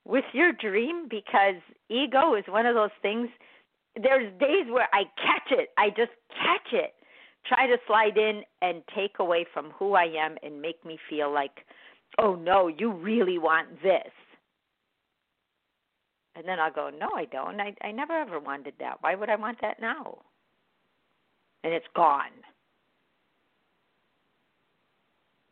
with 0.07 0.25
your 0.33 0.53
dream 0.53 1.07
because 1.09 1.61
ego 1.89 2.33
is 2.35 2.45
one 2.47 2.65
of 2.65 2.73
those 2.73 2.95
things. 3.01 3.29
There's 4.01 4.31
days 4.39 4.65
where 4.69 4.87
I 4.93 5.03
catch 5.17 5.51
it, 5.51 5.69
I 5.77 5.89
just 5.89 6.11
catch 6.29 6.73
it 6.73 6.93
try 7.47 7.67
to 7.67 7.77
slide 7.87 8.17
in 8.17 8.43
and 8.61 8.83
take 8.95 9.19
away 9.19 9.45
from 9.53 9.71
who 9.71 9.93
I 9.93 10.05
am 10.05 10.35
and 10.43 10.61
make 10.61 10.83
me 10.85 10.97
feel 11.09 11.33
like, 11.33 11.65
oh 12.19 12.35
no, 12.35 12.67
you 12.67 12.91
really 12.91 13.37
want 13.37 13.81
this. 13.81 14.11
And 16.35 16.47
then 16.47 16.59
I'll 16.59 16.71
go, 16.71 16.89
no, 16.89 17.09
I 17.15 17.25
don't. 17.25 17.59
I, 17.59 17.73
I 17.81 17.91
never 17.91 18.13
ever 18.13 18.39
wanted 18.39 18.73
that. 18.79 18.97
Why 19.01 19.15
would 19.15 19.29
I 19.29 19.35
want 19.35 19.59
that 19.61 19.81
now? 19.81 20.19
And 21.63 21.73
it's 21.73 21.87
gone. 21.95 22.31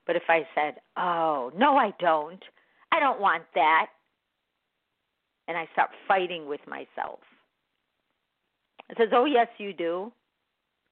But 0.06 0.16
if 0.16 0.24
I 0.30 0.48
said, 0.54 0.76
oh, 0.96 1.52
no, 1.58 1.78
I 1.78 1.92
don't. 2.00 2.44
I 2.92 3.00
don't 3.00 3.20
want 3.20 3.44
that. 3.56 3.88
And 5.48 5.58
I 5.58 5.68
start 5.74 5.90
fighting 6.08 6.48
with 6.48 6.62
myself. 6.68 7.20
It 8.90 8.98
says, 8.98 9.10
oh, 9.14 9.26
yes, 9.26 9.48
you 9.58 9.74
do. 9.74 10.12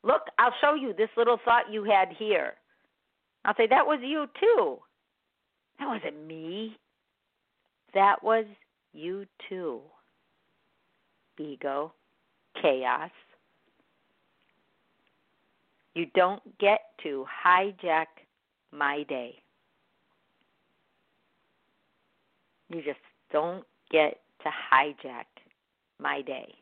Look, 0.04 0.24
I'll 0.38 0.54
show 0.62 0.76
you 0.76 0.94
this 0.94 1.10
little 1.16 1.38
thought 1.46 1.72
you 1.72 1.84
had 1.84 2.10
here. 2.18 2.54
I'll 3.46 3.56
say, 3.56 3.68
That 3.68 3.86
was 3.86 4.00
you 4.02 4.28
too. 4.40 4.78
That 5.80 5.88
wasn't 5.88 6.26
me. 6.28 6.78
That 7.94 8.24
was 8.24 8.46
you 8.94 9.26
too. 9.50 9.82
Ego, 11.40 11.94
chaos. 12.62 13.10
You 15.96 16.08
don't 16.16 16.42
get 16.60 16.80
to 17.04 17.26
hijack 17.46 18.08
my 18.72 19.04
day. 19.04 19.36
You 22.70 22.82
just 22.82 23.00
don't 23.32 23.64
get 23.92 24.20
to 24.44 24.50
hijack 24.50 25.26
my 26.00 26.22
day. 26.22 26.54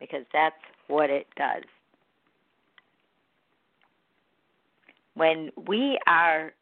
Because 0.00 0.24
that's 0.32 0.54
what 0.88 1.10
it 1.10 1.26
does. 1.36 1.62
When 5.14 5.50
we 5.66 5.98
are 6.06 6.52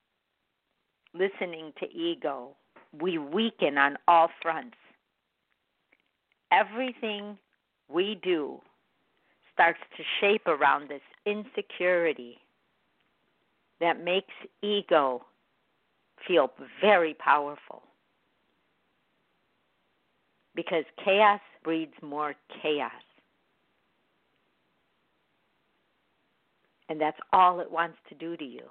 listening 1.15 1.73
to 1.81 1.91
ego, 1.91 2.57
we 3.01 3.19
weaken 3.19 3.79
on 3.79 3.97
all 4.09 4.29
fronts. 4.43 4.77
Everything 6.53 7.39
we 7.89 8.21
do 8.23 8.61
starts 9.55 9.79
to 9.97 10.03
shape 10.21 10.47
around 10.47 10.89
this 10.89 11.03
insecurity 11.27 12.39
that 13.81 14.03
makes 14.03 14.35
ego 14.63 15.25
feel 16.27 16.51
very 16.81 17.15
powerful. 17.15 17.83
Because 20.61 20.85
chaos 21.03 21.41
breeds 21.65 21.95
more 22.03 22.35
chaos. 22.61 22.93
And 26.91 27.01
that's 27.01 27.17
all 27.33 27.61
it 27.61 27.71
wants 27.71 27.97
to 28.11 28.15
do 28.15 28.37
to 28.37 28.45
you. 28.45 28.65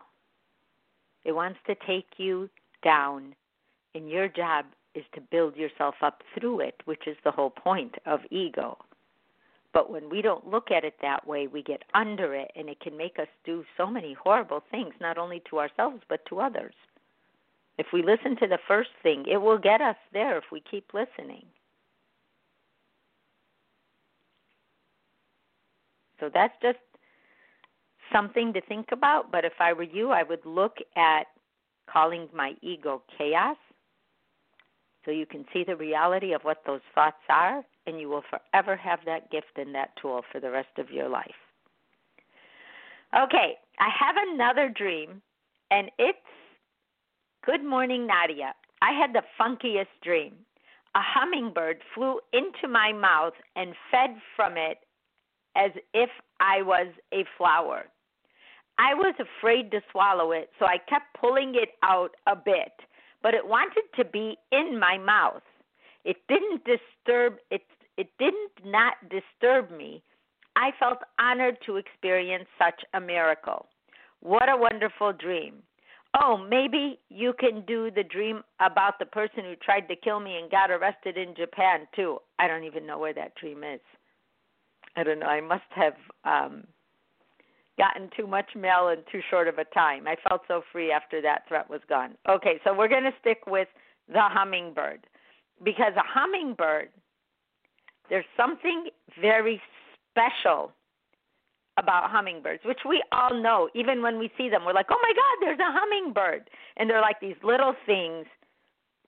It 1.25 1.31
wants 1.31 1.58
to 1.65 1.74
take 1.88 2.05
you 2.17 2.48
down, 2.84 3.34
and 3.96 4.08
your 4.08 4.27
job 4.27 4.65
is 4.93 5.03
to 5.15 5.22
build 5.31 5.55
yourself 5.55 5.96
up 6.03 6.22
through 6.38 6.60
it, 6.60 6.75
which 6.86 7.08
is 7.08 7.17
the 7.24 7.31
whole 7.31 7.50
point 7.50 7.96
of 8.05 8.19
ego. 8.29 8.77
But 9.74 9.89
when 9.89 10.12
we 10.12 10.22
don't 10.22 10.48
look 10.48 10.69
at 10.69 10.84
it 10.84 10.93
that 11.01 11.25
way, 11.25 11.48
we 11.48 11.63
get 11.63 11.81
under 11.96 12.36
it, 12.36 12.51
and 12.55 12.69
it 12.69 12.81
can 12.81 12.96
make 12.96 13.17
us 13.17 13.27
do 13.46 13.65
so 13.77 13.88
many 13.88 14.13
horrible 14.13 14.62
things, 14.69 14.93
not 15.01 15.17
only 15.17 15.41
to 15.50 15.58
ourselves, 15.58 16.03
but 16.08 16.24
to 16.27 16.39
others. 16.39 16.75
If 17.79 17.88
we 17.91 18.03
listen 18.03 18.36
to 18.36 18.48
the 18.48 18.60
first 18.67 18.91
thing, 19.01 19.25
it 19.27 19.38
will 19.38 19.58
get 19.58 19.81
us 19.81 19.98
there 20.13 20.38
if 20.38 20.43
we 20.51 20.62
keep 20.69 20.93
listening. 20.93 21.46
So 26.20 26.30
that's 26.34 26.54
just 26.62 26.80
something 28.12 28.54
to 28.54 28.62
think 28.62 28.88
about, 28.92 29.32
but 29.32 29.46
if 29.46 29.54
I 29.60 29.74
were 29.74 29.84
you, 29.84 30.12
I 30.12 30.24
would 30.24 30.46
look 30.46 30.78
at 30.96 31.24
calling 31.92 32.28
my 32.34 32.54
ego 32.62 33.02
chaos 33.18 33.58
so 35.06 35.12
you 35.12 35.26
can 35.26 35.46
see 35.54 35.64
the 35.64 35.76
reality 35.76 36.34
of 36.34 36.42
what 36.44 36.64
those 36.66 36.82
thoughts 36.94 37.24
are, 37.30 37.64
and 37.88 38.00
you 38.00 38.10
will 38.10 38.24
forever 38.30 38.76
have 38.76 39.00
that 39.06 39.32
gift 39.32 39.58
and 39.58 39.74
that 39.74 39.92
tool 40.02 40.24
for 40.32 40.40
the 40.40 40.52
rest 40.52 40.78
of 40.78 40.92
your 40.92 41.08
life. 41.08 41.40
Okay, 43.16 43.58
I 43.80 43.90
have 43.98 44.16
another 44.34 44.70
dream, 44.70 45.22
and 45.72 45.90
it's 45.98 46.18
Good 47.46 47.64
morning, 47.64 48.06
Nadia. 48.06 48.54
I 48.82 48.92
had 48.92 49.14
the 49.14 49.24
funkiest 49.40 49.88
dream. 50.04 50.34
a 50.94 51.00
hummingbird 51.02 51.78
flew 51.96 52.20
into 52.34 52.68
my 52.68 52.92
mouth 52.92 53.34
and 53.56 53.74
fed 53.90 54.18
from 54.36 54.58
it 54.58 54.80
as 55.56 55.72
if 55.94 56.10
I 56.39 56.62
was 56.62 56.88
a 57.13 57.25
flower. 57.38 57.86
I 58.77 58.94
was 58.94 59.13
afraid 59.20 59.72
to 59.72 59.82
swallow 59.91 60.32
it, 60.32 60.50
so 60.58 60.65
I 60.65 60.77
kept 60.77 61.20
pulling 61.20 61.56
it 61.56 61.70
out 61.84 62.12
a 62.27 62.36
bit, 62.36 62.72
but 63.22 63.34
it 63.34 63.46
wanted 63.46 63.84
to 63.98 64.06
be 64.06 64.38
in 64.51 64.79
my 64.79 64.98
mouth. 64.98 65.44
It 66.06 66.18
didn't 66.29 66.63
disturb 66.63 67.38
it 67.51 67.63
it 67.98 68.08
didn't 68.18 68.51
not 68.63 68.94
disturb 69.10 69.70
me. 69.72 70.01
I 70.56 70.72
felt 70.79 71.00
honored 71.20 71.58
to 71.65 71.75
experience 71.75 72.48
such 72.58 72.82
a 72.94 73.01
miracle. 73.01 73.68
What 74.22 74.48
a 74.48 74.56
wonderful 74.56 75.12
dream. 75.12 75.56
Oh, 76.20 76.38
maybe 76.38 77.00
you 77.10 77.34
can 77.38 77.63
do 77.68 77.91
the 77.91 78.03
dream 78.03 78.41
about 78.62 78.98
the 79.00 79.06
person 79.06 79.44
who 79.44 79.56
tried 79.58 79.88
to 79.89 79.96
kill 79.98 80.22
me 80.22 80.38
and 80.38 80.50
got 80.50 80.72
arrested 80.72 81.18
in 81.18 81.36
Japan 81.36 81.88
too. 81.96 82.20
I 82.39 82.48
don't 82.48 82.63
even 82.63 82.86
know 82.86 82.98
where 82.98 83.13
that 83.13 83.36
dream 83.36 83.63
is. 83.63 83.82
I 85.00 85.03
don't 85.03 85.20
know. 85.20 85.27
I 85.27 85.41
must 85.41 85.63
have 85.70 85.94
um 86.25 86.63
gotten 87.77 88.10
too 88.15 88.27
much 88.27 88.50
mail 88.56 88.89
in 88.89 88.98
too 89.10 89.22
short 89.29 89.48
of 89.48 89.58
a 89.58 89.63
time. 89.63 90.06
I 90.06 90.18
felt 90.27 90.41
so 90.48 90.62
free 90.72 90.91
after 90.91 91.22
that 91.22 91.48
threat 91.48 91.70
was 91.70 91.79
gone. 91.88 92.15
Okay, 92.27 92.60
so 92.65 92.74
we're 92.74 92.89
going 92.89 93.03
to 93.03 93.13
stick 93.22 93.39
with 93.48 93.70
the 94.12 94.20
hummingbird 94.22 95.08
because 95.63 95.94
a 95.96 96.03
hummingbird, 96.06 96.89
there's 98.10 98.25
something 98.36 98.89
very 99.22 99.62
special 100.12 100.74
about 101.77 102.10
hummingbirds, 102.10 102.63
which 102.65 102.79
we 102.88 103.01
all 103.13 103.34
know. 103.34 103.70
Even 103.74 104.01
when 104.01 104.20
we 104.20 104.29
see 104.38 104.50
them, 104.50 104.65
we're 104.65 104.74
like, 104.74 104.88
oh 104.89 105.00
my 105.01 105.13
God, 105.15 105.46
there's 105.48 105.60
a 105.60 105.72
hummingbird. 105.72 106.50
And 106.75 106.89
they're 106.89 107.01
like 107.01 107.22
these 107.22 107.38
little 107.44 107.74
things. 107.86 108.25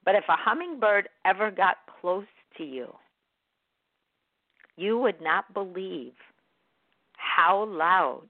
But 0.05 0.15
if 0.15 0.23
a 0.29 0.37
hummingbird 0.37 1.09
ever 1.25 1.51
got 1.51 1.77
close 1.99 2.25
to 2.57 2.63
you, 2.63 2.87
you 4.81 4.97
would 4.97 5.21
not 5.21 5.53
believe 5.53 6.13
how 7.13 7.65
loud 7.65 8.27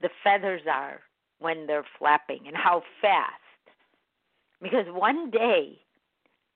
the 0.00 0.08
feathers 0.22 0.62
are 0.72 1.00
when 1.40 1.66
they're 1.66 1.86
flapping 1.98 2.46
and 2.46 2.56
how 2.56 2.82
fast. 3.00 3.32
Because 4.62 4.86
one 4.88 5.30
day 5.30 5.78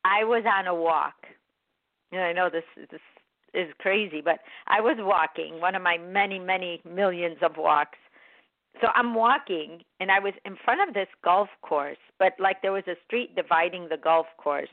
I 0.05 0.25
was 0.25 0.45
on 0.47 0.67
a 0.67 0.75
walk. 0.75 1.15
And 2.13 2.21
I 2.21 2.33
know 2.33 2.49
this 2.51 2.65
this 2.77 3.01
is 3.55 3.69
crazy, 3.79 4.21
but 4.23 4.39
I 4.67 4.81
was 4.81 4.97
walking, 4.99 5.61
one 5.61 5.75
of 5.75 5.83
my 5.83 5.99
many, 5.99 6.39
many 6.39 6.81
millions 6.89 7.39
of 7.43 7.53
walks. 7.57 7.99
So 8.81 8.89
I'm 8.95 9.15
walking 9.15 9.83
and 10.01 10.11
I 10.11 10.19
was 10.19 10.33
in 10.45 10.57
front 10.65 10.87
of 10.87 10.95
this 10.95 11.09
golf 11.25 11.49
course, 11.63 11.99
but 12.19 12.33
like 12.39 12.63
there 12.63 12.73
was 12.73 12.85
a 12.87 12.97
street 13.07 13.35
dividing 13.37 13.89
the 13.89 13.99
golf 13.99 14.27
course 14.39 14.71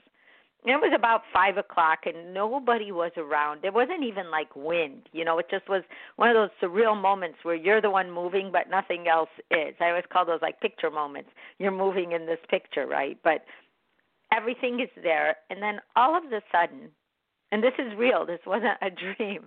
it 0.66 0.82
was 0.82 0.92
about 0.94 1.22
five 1.32 1.58
o'clock 1.58 2.00
and 2.06 2.34
nobody 2.34 2.92
was 2.92 3.12
around. 3.16 3.62
There 3.62 3.72
wasn't 3.72 4.04
even 4.04 4.30
like 4.30 4.54
wind, 4.56 5.08
you 5.14 5.24
know. 5.24 5.40
It 5.40 5.48
just 5.50 5.70
was 5.70 5.84
one 6.18 6.30
of 6.30 6.36
those 6.36 6.50
surreal 6.62 7.00
moments 7.00 7.40
where 7.44 7.56
you're 7.56 7.82
the 7.82 7.90
one 7.90 8.12
moving, 8.12 8.52
but 8.52 8.70
nothing 8.70 9.08
else 9.08 9.30
is. 9.52 9.74
I 9.80 9.90
always 9.90 10.04
call 10.12 10.26
those 10.26 10.42
like 10.42 10.60
picture 10.60 10.92
moments. 10.92 11.30
You're 11.60 11.72
moving 11.72 12.12
in 12.12 12.26
this 12.26 12.40
picture, 12.50 12.86
right? 12.86 13.18
But 13.24 13.46
everything 14.34 14.82
is 14.82 14.90
there, 15.02 15.38
and 15.50 15.64
then 15.64 15.80
all 15.96 16.18
of 16.18 16.26
a 16.26 16.42
sudden, 16.52 16.90
and 17.52 17.64
this 17.64 17.74
is 17.80 17.98
real. 17.98 18.26
This 18.26 18.42
wasn't 18.46 18.78
a 18.82 18.90
dream. 19.16 19.46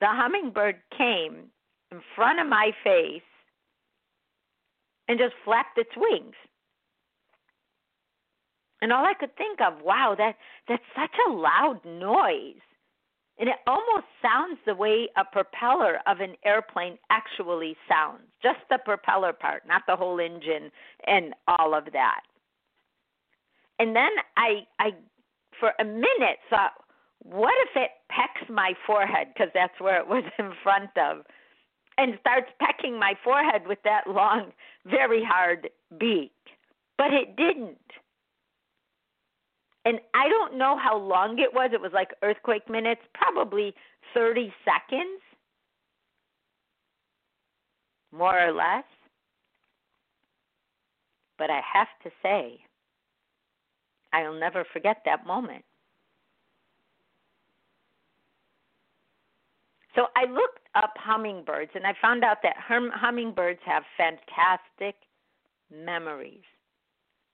The 0.00 0.06
hummingbird 0.06 0.76
came 0.96 1.50
in 1.92 2.00
front 2.16 2.40
of 2.40 2.46
my 2.46 2.72
face 2.82 3.22
and 5.06 5.18
just 5.18 5.34
flapped 5.44 5.76
its 5.76 5.90
wings 5.96 6.34
and 8.82 8.92
all 8.92 9.04
I 9.04 9.14
could 9.14 9.36
think 9.36 9.60
of, 9.60 9.82
wow, 9.82 10.14
that 10.16 10.36
that's 10.68 10.82
such 10.96 11.14
a 11.28 11.30
loud 11.30 11.80
noise. 11.84 12.60
And 13.38 13.48
it 13.48 13.56
almost 13.66 14.06
sounds 14.20 14.58
the 14.66 14.74
way 14.74 15.08
a 15.16 15.24
propeller 15.24 15.98
of 16.06 16.20
an 16.20 16.34
airplane 16.44 16.98
actually 17.08 17.74
sounds. 17.88 18.22
Just 18.42 18.58
the 18.68 18.78
propeller 18.84 19.32
part, 19.32 19.62
not 19.66 19.82
the 19.86 19.96
whole 19.96 20.20
engine 20.20 20.70
and 21.06 21.34
all 21.48 21.74
of 21.74 21.84
that. 21.92 22.20
And 23.78 23.96
then 23.96 24.10
I 24.36 24.66
I 24.78 24.90
for 25.58 25.72
a 25.78 25.84
minute 25.84 26.38
thought, 26.48 26.72
what 27.22 27.54
if 27.68 27.76
it 27.76 27.90
pecks 28.10 28.48
my 28.50 28.72
forehead 28.86 29.28
because 29.32 29.50
that's 29.54 29.78
where 29.80 29.98
it 30.00 30.08
was 30.08 30.24
in 30.38 30.52
front 30.62 30.90
of 30.96 31.24
and 31.98 32.18
starts 32.20 32.48
pecking 32.60 32.98
my 32.98 33.14
forehead 33.22 33.66
with 33.66 33.78
that 33.84 34.06
long, 34.06 34.52
very 34.86 35.22
hard 35.22 35.68
beak. 35.98 36.32
But 36.96 37.12
it 37.12 37.36
didn't 37.36 37.78
and 39.84 39.98
I 40.14 40.28
don't 40.28 40.58
know 40.58 40.76
how 40.76 40.96
long 40.96 41.38
it 41.38 41.52
was. 41.52 41.70
It 41.72 41.80
was 41.80 41.92
like 41.92 42.10
earthquake 42.22 42.68
minutes, 42.68 43.00
probably 43.14 43.74
30 44.14 44.52
seconds, 44.64 45.20
more 48.12 48.38
or 48.38 48.52
less. 48.52 48.84
But 51.38 51.50
I 51.50 51.60
have 51.72 51.88
to 52.04 52.10
say, 52.22 52.60
I'll 54.12 54.38
never 54.38 54.64
forget 54.72 54.98
that 55.06 55.26
moment. 55.26 55.64
So 59.94 60.06
I 60.14 60.30
looked 60.30 60.68
up 60.74 60.92
hummingbirds 60.96 61.72
and 61.74 61.86
I 61.86 61.94
found 62.00 62.22
out 62.22 62.38
that 62.42 62.56
hum- 62.58 62.92
hummingbirds 62.94 63.60
have 63.64 63.82
fantastic 63.96 64.94
memories. 65.70 66.42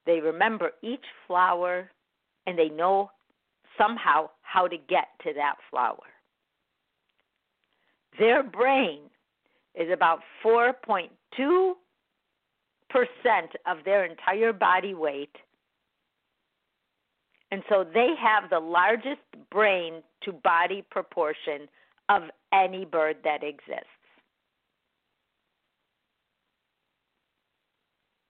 They 0.06 0.20
remember 0.20 0.70
each 0.82 1.04
flower, 1.26 1.90
and 2.46 2.58
they 2.58 2.68
know 2.68 3.10
somehow 3.78 4.30
how 4.42 4.66
to 4.66 4.76
get 4.76 5.08
to 5.24 5.32
that 5.34 5.56
flower. 5.70 5.98
Their 8.18 8.42
brain 8.42 9.00
is 9.74 9.90
about 9.92 10.20
4.2% 10.44 11.10
of 13.66 13.78
their 13.84 14.04
entire 14.04 14.52
body 14.52 14.94
weight. 14.94 15.36
And 17.50 17.62
so 17.68 17.84
they 17.84 18.14
have 18.18 18.50
the 18.50 18.58
largest 18.58 19.20
brain 19.50 20.02
to 20.22 20.32
body 20.32 20.82
proportion 20.90 21.68
of 22.08 22.22
any 22.52 22.84
bird 22.84 23.16
that 23.24 23.42
exists. 23.44 23.90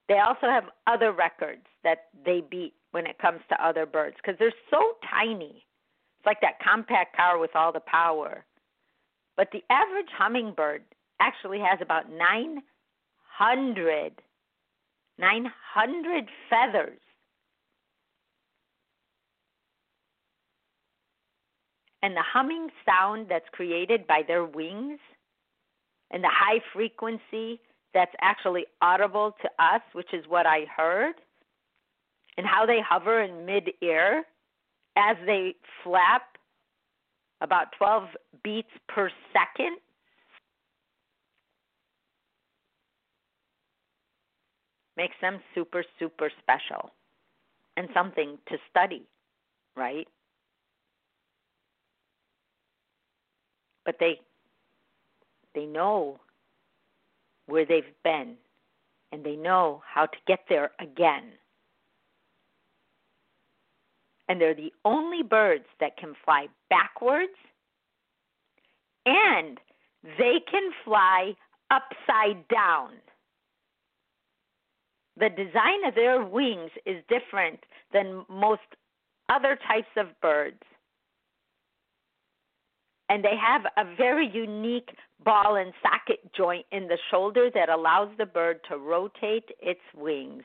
They 0.09 0.18
also 0.18 0.46
have 0.46 0.64
other 0.87 1.12
records 1.12 1.66
that 1.83 2.07
they 2.24 2.42
beat 2.48 2.74
when 2.97 3.07
it 3.07 3.19
comes 3.19 3.43
to 3.51 3.63
other 3.63 3.85
birds 3.85 4.17
because 4.17 4.39
they're 4.39 4.55
so 4.71 4.95
tiny. 5.11 5.67
It's 6.19 6.25
like 6.25 6.41
that 6.41 6.59
compact 6.67 7.15
car 7.15 7.39
with 7.39 7.55
all 7.55 7.73
the 7.73 7.81
power. 7.81 8.47
But 9.37 9.49
the 9.53 9.63
average 9.69 10.09
hummingbird 10.17 10.83
actually 11.21 11.59
has 11.59 11.79
about 11.83 12.11
900 12.11 14.23
900 15.19 16.31
feathers. 16.49 16.99
And 22.03 22.17
the 22.17 22.23
humming 22.23 22.71
sound 22.87 23.27
that's 23.29 23.45
created 23.53 24.07
by 24.07 24.23
their 24.27 24.47
wings 24.47 25.01
and 26.11 26.25
the 26.25 26.31
high 26.33 26.61
frequency 26.73 27.61
that's 27.93 28.15
actually 28.23 28.65
audible 28.81 29.37
to 29.43 29.51
us, 29.63 29.83
which 29.93 30.15
is 30.15 30.25
what 30.29 30.47
I 30.47 30.65
heard, 30.75 31.17
and 32.37 32.46
how 32.46 32.66
they 32.66 32.81
hover 32.87 33.22
in 33.22 33.46
midair 33.46 34.25
as 34.96 35.16
they 35.27 35.55
flap 35.83 36.22
about 37.40 37.72
12 37.79 38.05
beats 38.42 38.70
per 38.88 39.11
second. 39.33 39.77
Makes 44.96 45.16
them 45.20 45.40
super, 45.55 45.85
super 45.99 46.31
special 46.40 46.90
and 47.77 47.88
something 47.92 48.38
to 48.49 48.57
study, 48.70 49.07
right? 49.77 50.09
But 53.85 53.96
they 54.01 54.20
they 55.55 55.66
know 55.66 56.18
where 57.46 57.64
they've 57.64 57.85
been 58.05 58.37
and 59.12 59.25
they 59.25 59.37
know 59.37 59.83
how 59.87 60.07
to 60.07 60.16
get 60.27 60.40
there 60.49 60.70
again. 60.81 61.33
And 64.29 64.41
they're 64.41 64.55
the 64.55 64.73
only 64.85 65.23
birds 65.23 65.67
that 65.81 65.97
can 65.97 66.15
fly 66.25 66.47
backwards 66.69 67.33
and 69.05 69.59
they 70.19 70.41
can 70.51 70.71
fly 70.85 71.33
upside 71.71 72.47
down. 72.49 72.93
The 75.17 75.31
design 75.31 75.85
of 75.87 75.95
their 75.95 76.25
wings 76.25 76.71
is 76.85 77.03
different 77.09 77.61
than 77.93 78.25
most 78.29 78.62
other 79.29 79.59
types 79.69 79.89
of 79.97 80.09
birds 80.21 80.62
and 83.09 83.25
they 83.25 83.37
have 83.41 83.62
a 83.77 83.97
very 83.97 84.29
unique 84.33 84.91
ball 85.25 85.57
and 85.57 85.73
socket 85.83 86.21
joint 86.35 86.67
in 86.73 86.89
the 86.89 86.99
shoulder 87.11 87.51
that 87.55 87.69
allows 87.69 88.09
the 88.19 88.27
bird 88.27 88.61
to 88.69 88.77
rotate 88.77 89.49
its 89.61 89.81
wings 89.97 90.43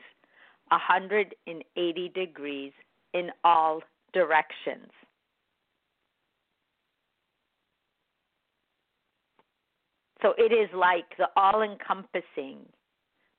180 0.68 2.08
degrees 2.14 2.72
in 3.14 3.30
all 3.44 3.80
directions. 4.12 4.90
So 10.22 10.34
it 10.38 10.52
is 10.52 10.70
like 10.74 11.04
the 11.18 11.28
all 11.36 11.62
encompassing 11.62 12.58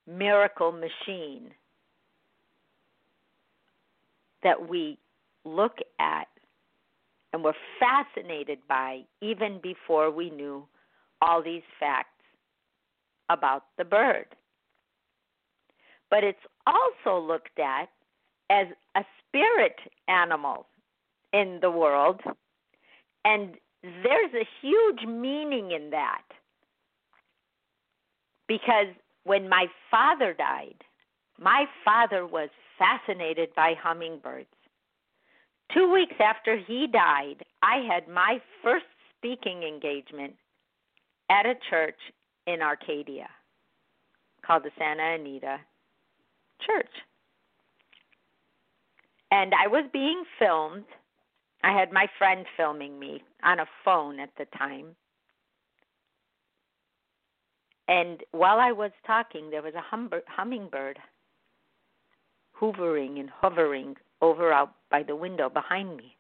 miracle 0.06 0.72
machine 0.72 1.52
that 4.44 4.70
we 4.70 4.98
look 5.46 5.78
at 6.00 6.28
and 7.32 7.44
were 7.44 7.56
fascinated 7.80 8.60
by 8.68 9.02
even 9.22 9.60
before 9.64 10.12
we 10.12 10.30
knew 10.30 10.68
all 11.22 11.42
these 11.42 11.64
facts 11.80 12.10
about 13.30 13.64
the 13.78 13.86
bird. 13.86 14.26
But 16.10 16.24
it's 16.24 16.38
also 16.68 17.26
looked 17.26 17.58
at 17.60 17.90
as 18.54 18.68
a 18.96 19.04
spirit 19.28 19.76
animal 20.08 20.68
in 21.34 21.60
the 21.62 21.72
world, 21.72 22.22
and 23.26 23.56
there's 23.82 24.34
a 24.34 24.48
huge 24.62 25.08
meaning 25.08 25.72
in 25.72 25.90
that. 25.90 26.22
Because 28.48 28.88
when 29.24 29.50
my 29.50 29.66
father 29.90 30.34
died, 30.34 30.76
my 31.40 31.66
father 31.84 32.28
was 32.28 32.50
fascinated 32.78 33.50
by 33.56 33.74
hummingbirds. 33.82 34.48
Two 35.74 35.92
weeks 35.92 36.16
after 36.20 36.58
he 36.58 36.88
died, 36.88 37.44
I 37.64 37.78
had 37.92 38.08
my 38.08 38.40
first 38.62 38.86
speaking 39.18 39.64
engagement 39.64 40.34
at 41.30 41.46
a 41.46 41.56
church 41.70 41.98
in 42.46 42.62
Arcadia 42.62 43.28
called 44.46 44.64
the 44.64 44.72
Santa 44.78 45.16
Anita 45.16 45.58
Church. 46.68 46.92
And 49.34 49.52
I 49.56 49.66
was 49.66 49.86
being 49.92 50.26
filmed. 50.38 50.86
I 51.64 51.72
had 51.76 51.92
my 51.92 52.06
friend 52.20 52.46
filming 52.56 53.00
me 53.00 53.24
on 53.44 53.60
a 53.60 53.66
phone 53.84 54.20
at 54.20 54.30
the 54.38 54.46
time. 54.56 54.96
And 57.88 58.22
while 58.30 58.60
I 58.60 58.72
was 58.72 58.92
talking, 59.08 59.50
there 59.50 59.64
was 59.64 59.74
a 59.74 60.22
hummingbird 60.28 61.00
hovering 62.52 63.18
and 63.18 63.30
hovering 63.32 63.96
over 64.22 64.54
out 64.54 64.76
by 64.92 65.02
the 65.02 65.16
window 65.16 65.50
behind 65.50 65.98
me. 65.98 66.16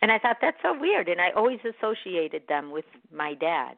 And 0.00 0.10
I 0.10 0.18
thought 0.18 0.38
that's 0.40 0.56
so 0.62 0.80
weird, 0.80 1.10
and 1.10 1.20
I 1.20 1.30
always 1.36 1.60
associated 1.60 2.44
them 2.48 2.70
with 2.70 2.86
my 3.12 3.34
dad. 3.34 3.76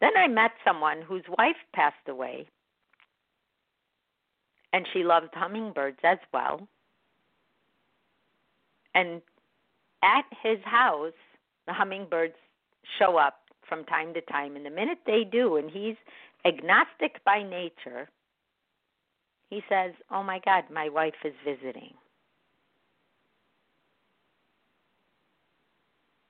Then 0.00 0.16
I 0.16 0.28
met 0.28 0.52
someone 0.64 1.02
whose 1.02 1.24
wife 1.36 1.56
passed 1.74 2.06
away, 2.06 2.46
and 4.72 4.86
she 4.92 5.02
loved 5.02 5.34
hummingbirds 5.34 5.98
as 6.04 6.18
well. 6.32 6.66
And 8.94 9.22
at 10.02 10.24
his 10.42 10.58
house, 10.64 11.12
the 11.66 11.72
hummingbirds 11.72 12.34
show 12.98 13.16
up 13.16 13.40
from 13.68 13.84
time 13.84 14.14
to 14.14 14.20
time, 14.22 14.56
and 14.56 14.64
the 14.64 14.70
minute 14.70 14.98
they 15.06 15.24
do, 15.30 15.56
and 15.56 15.70
he's 15.70 15.96
agnostic 16.44 17.22
by 17.24 17.42
nature, 17.42 18.08
he 19.50 19.62
says, 19.68 19.92
Oh 20.10 20.22
my 20.22 20.40
God, 20.44 20.64
my 20.72 20.88
wife 20.88 21.14
is 21.24 21.34
visiting. 21.44 21.94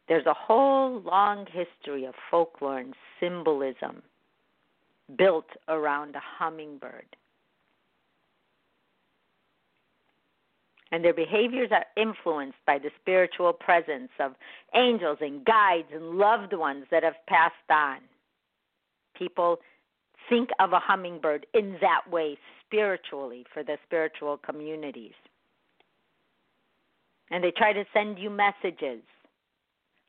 There's 0.09 0.27
a 0.27 0.35
whole 0.35 1.01
long 1.01 1.47
history 1.47 2.07
of 2.07 2.15
folklore 2.31 2.79
and 2.79 2.95
symbolism 3.21 4.03
built 5.17 5.49
around 5.69 6.17
a 6.17 6.23
hummingbird. 6.39 7.07
And 10.91 11.05
their 11.05 11.15
behaviors 11.15 11.71
are 11.71 11.85
influenced 12.03 12.59
by 12.67 12.79
the 12.79 12.91
spiritual 13.01 13.53
presence 13.53 14.11
of 14.19 14.33
angels 14.75 15.19
and 15.21 15.45
guides 15.45 15.89
and 15.93 16.19
loved 16.19 16.55
ones 16.55 16.87
that 16.91 17.03
have 17.03 17.17
passed 17.27 17.55
on. 17.71 17.99
People 19.17 19.59
think 20.29 20.51
of 20.61 20.73
a 20.73 20.79
hummingbird 20.79 21.47
in 21.53 21.77
that 21.81 22.11
way 22.11 22.39
spiritually 22.65 23.45
for 23.53 23.63
the 23.63 23.77
spiritual 23.87 24.39
communities. 24.39 25.13
And 27.31 27.45
they 27.45 27.51
try 27.51 27.75
to 27.75 27.85
send 27.93 28.19
you 28.19 28.31
messages 28.31 29.03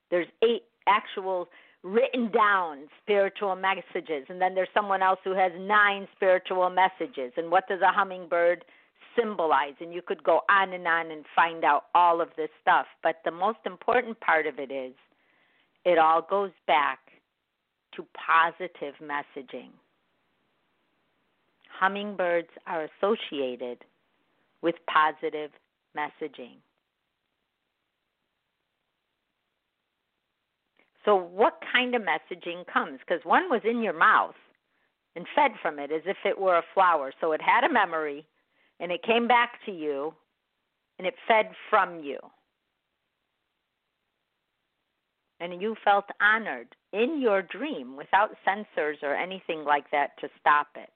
there's 0.10 0.28
eight 0.44 0.64
actual 0.88 1.48
written 1.84 2.30
down 2.32 2.80
spiritual 3.02 3.56
messages 3.56 4.26
and 4.28 4.42
then 4.42 4.54
there's 4.54 4.68
someone 4.74 5.02
else 5.02 5.20
who 5.24 5.34
has 5.34 5.52
nine 5.58 6.08
spiritual 6.14 6.70
messages 6.70 7.32
and 7.38 7.50
what 7.50 7.68
does 7.70 7.80
a 7.82 7.92
hummingbird 7.92 8.66
symbolize 9.18 9.74
and 9.80 9.94
you 9.94 10.02
could 10.02 10.24
go 10.24 10.42
on 10.50 10.74
and 10.74 10.88
on 10.88 11.12
and 11.12 11.26
find 11.36 11.64
out 11.64 11.86
all 11.96 12.22
of 12.22 12.30
this 12.38 12.50
stuff 12.62 12.86
but 13.04 13.18
the 13.26 13.32
most 13.32 13.60
important 13.66 14.20
part 14.20 14.48
of 14.48 14.60
it 14.60 14.72
is 14.72 14.94
it 15.86 15.98
all 15.98 16.22
goes 16.22 16.52
back 16.68 17.00
to 17.96 18.06
positive 18.14 18.96
messaging 19.02 19.70
hummingbirds 21.80 22.50
are 22.68 22.88
associated 23.02 23.80
with 24.62 24.76
positive 24.88 25.52
messaging 25.98 26.58
So, 31.06 31.16
what 31.16 31.60
kind 31.74 31.96
of 31.96 32.02
messaging 32.02 32.68
comes? 32.72 33.00
Because 33.00 33.24
one 33.24 33.50
was 33.50 33.62
in 33.64 33.82
your 33.82 33.98
mouth 33.98 34.36
and 35.16 35.26
fed 35.36 35.52
from 35.62 35.80
it 35.80 35.92
as 35.92 36.02
if 36.06 36.18
it 36.26 36.38
were 36.38 36.58
a 36.58 36.64
flower. 36.74 37.14
So, 37.20 37.32
it 37.32 37.42
had 37.42 37.64
a 37.64 37.74
memory 37.74 38.26
and 38.80 38.92
it 38.92 39.04
came 39.04 39.28
back 39.28 39.54
to 39.66 39.72
you 39.72 40.14
and 40.98 41.08
it 41.08 41.16
fed 41.28 41.52
from 41.70 42.04
you. 42.04 42.18
And 45.40 45.62
you 45.62 45.76
felt 45.86 46.06
honored 46.22 46.76
in 46.92 47.22
your 47.22 47.42
dream 47.42 47.96
without 47.96 48.32
censors 48.44 48.98
or 49.02 49.16
anything 49.16 49.64
like 49.64 49.90
that 49.92 50.12
to 50.20 50.28
stop 50.40 50.68
it. 50.76 50.90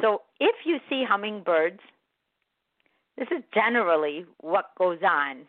So, 0.00 0.22
if 0.40 0.54
you 0.64 0.78
see 0.88 1.04
hummingbirds 1.08 1.80
this 3.16 3.28
is 3.30 3.44
generally 3.52 4.26
what 4.40 4.70
goes 4.76 4.98
on 5.02 5.42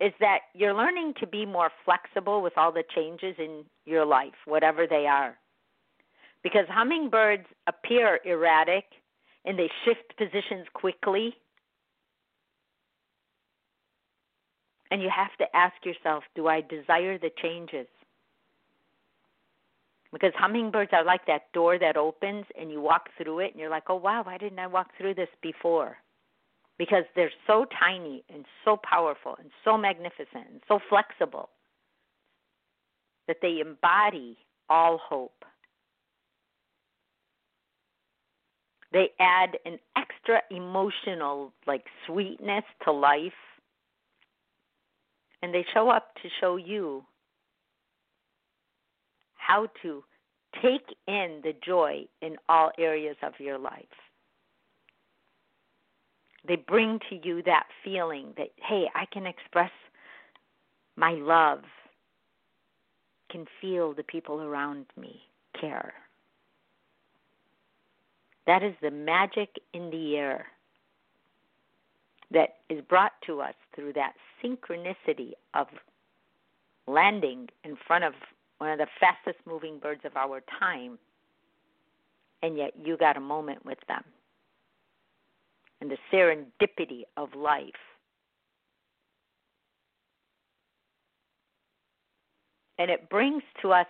is 0.00 0.12
that 0.20 0.40
you're 0.54 0.74
learning 0.74 1.14
to 1.20 1.26
be 1.26 1.46
more 1.46 1.70
flexible 1.84 2.42
with 2.42 2.52
all 2.56 2.70
the 2.70 2.84
changes 2.94 3.34
in 3.38 3.64
your 3.86 4.04
life, 4.04 4.34
whatever 4.44 4.86
they 4.86 5.06
are. 5.06 5.36
Because 6.42 6.66
hummingbirds 6.68 7.46
appear 7.66 8.20
erratic 8.24 8.84
and 9.44 9.58
they 9.58 9.70
shift 9.84 10.16
positions 10.16 10.66
quickly. 10.74 11.34
And 14.90 15.02
you 15.02 15.10
have 15.14 15.36
to 15.38 15.56
ask 15.56 15.74
yourself 15.84 16.24
do 16.34 16.46
I 16.46 16.60
desire 16.60 17.18
the 17.18 17.30
changes? 17.42 17.86
Because 20.12 20.32
hummingbirds 20.36 20.92
are 20.92 21.04
like 21.04 21.26
that 21.26 21.52
door 21.52 21.78
that 21.78 21.96
opens 21.96 22.46
and 22.58 22.70
you 22.70 22.80
walk 22.80 23.08
through 23.20 23.40
it 23.40 23.50
and 23.50 23.60
you're 23.60 23.70
like, 23.70 23.84
oh, 23.88 23.96
wow, 23.96 24.22
why 24.22 24.38
didn't 24.38 24.58
I 24.58 24.66
walk 24.66 24.90
through 24.96 25.14
this 25.14 25.28
before? 25.42 25.98
because 26.78 27.04
they're 27.14 27.32
so 27.46 27.66
tiny 27.78 28.24
and 28.32 28.44
so 28.64 28.76
powerful 28.76 29.36
and 29.40 29.50
so 29.64 29.76
magnificent 29.78 30.46
and 30.50 30.60
so 30.68 30.78
flexible 30.88 31.48
that 33.28 33.38
they 33.42 33.60
embody 33.60 34.36
all 34.68 34.98
hope. 34.98 35.44
They 38.96 39.10
add 39.20 39.58
an 39.66 39.78
extra 39.94 40.40
emotional 40.50 41.52
like 41.66 41.84
sweetness 42.06 42.64
to 42.84 42.92
life. 42.92 43.30
And 45.42 45.52
they 45.52 45.66
show 45.74 45.90
up 45.90 46.14
to 46.22 46.30
show 46.40 46.56
you 46.56 47.04
how 49.34 49.68
to 49.82 50.02
take 50.62 50.96
in 51.06 51.42
the 51.44 51.52
joy 51.62 52.06
in 52.22 52.36
all 52.48 52.70
areas 52.78 53.16
of 53.22 53.34
your 53.38 53.58
life. 53.58 53.84
They 56.48 56.56
bring 56.56 56.98
to 57.10 57.16
you 57.22 57.42
that 57.42 57.66
feeling 57.84 58.32
that 58.38 58.48
hey 58.66 58.84
i 58.94 59.04
can 59.12 59.26
express 59.26 59.72
my 60.96 61.12
love 61.12 61.64
can 63.30 63.44
feel 63.60 63.92
the 63.92 64.04
people 64.04 64.40
around 64.40 64.86
me 64.96 65.20
care 65.60 65.92
that 68.46 68.62
is 68.62 68.74
the 68.80 68.90
magic 68.90 69.50
in 69.72 69.90
the 69.90 70.16
air 70.16 70.46
that 72.30 72.56
is 72.68 72.80
brought 72.88 73.12
to 73.26 73.40
us 73.40 73.54
through 73.74 73.92
that 73.92 74.14
synchronicity 74.42 75.32
of 75.54 75.68
landing 76.86 77.48
in 77.64 77.76
front 77.86 78.04
of 78.04 78.14
one 78.58 78.70
of 78.70 78.78
the 78.78 78.86
fastest 78.98 79.38
moving 79.46 79.78
birds 79.78 80.00
of 80.04 80.16
our 80.16 80.42
time 80.58 80.98
and 82.42 82.56
yet 82.56 82.72
you 82.82 82.96
got 82.96 83.16
a 83.16 83.20
moment 83.20 83.64
with 83.64 83.78
them 83.88 84.02
and 85.80 85.90
the 85.90 85.98
serendipity 86.12 87.02
of 87.16 87.34
life. 87.34 87.64
And 92.78 92.90
it 92.90 93.08
brings 93.08 93.42
to 93.62 93.72
us, 93.72 93.86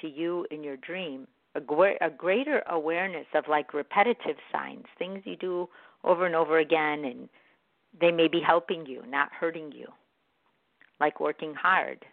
to 0.00 0.08
you 0.08 0.46
in 0.50 0.62
your 0.62 0.76
dream, 0.76 1.26
a, 1.56 2.06
a 2.06 2.10
greater 2.10 2.62
awareness 2.68 3.26
of 3.34 3.44
like 3.48 3.74
repetitive 3.74 4.36
signs, 4.52 4.84
things 4.98 5.22
you 5.24 5.36
do 5.36 5.68
over 6.04 6.26
and 6.26 6.34
over 6.34 6.58
again, 6.58 7.04
and 7.04 7.28
they 8.00 8.10
may 8.10 8.28
be 8.28 8.40
helping 8.40 8.86
you, 8.86 9.02
not 9.08 9.30
hurting 9.32 9.72
you, 9.72 9.86
like 11.00 11.20
working 11.20 11.54
hard 11.54 12.04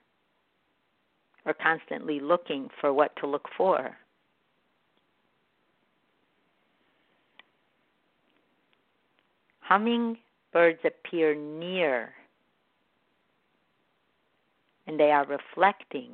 or 1.45 1.53
constantly 1.53 2.19
looking 2.19 2.69
for 2.79 2.93
what 2.93 3.15
to 3.17 3.27
look 3.27 3.47
for. 3.57 3.97
Hummingbirds 9.59 10.79
appear 10.85 11.35
near 11.35 12.13
and 14.87 14.99
they 14.99 15.11
are 15.11 15.25
reflecting 15.25 16.11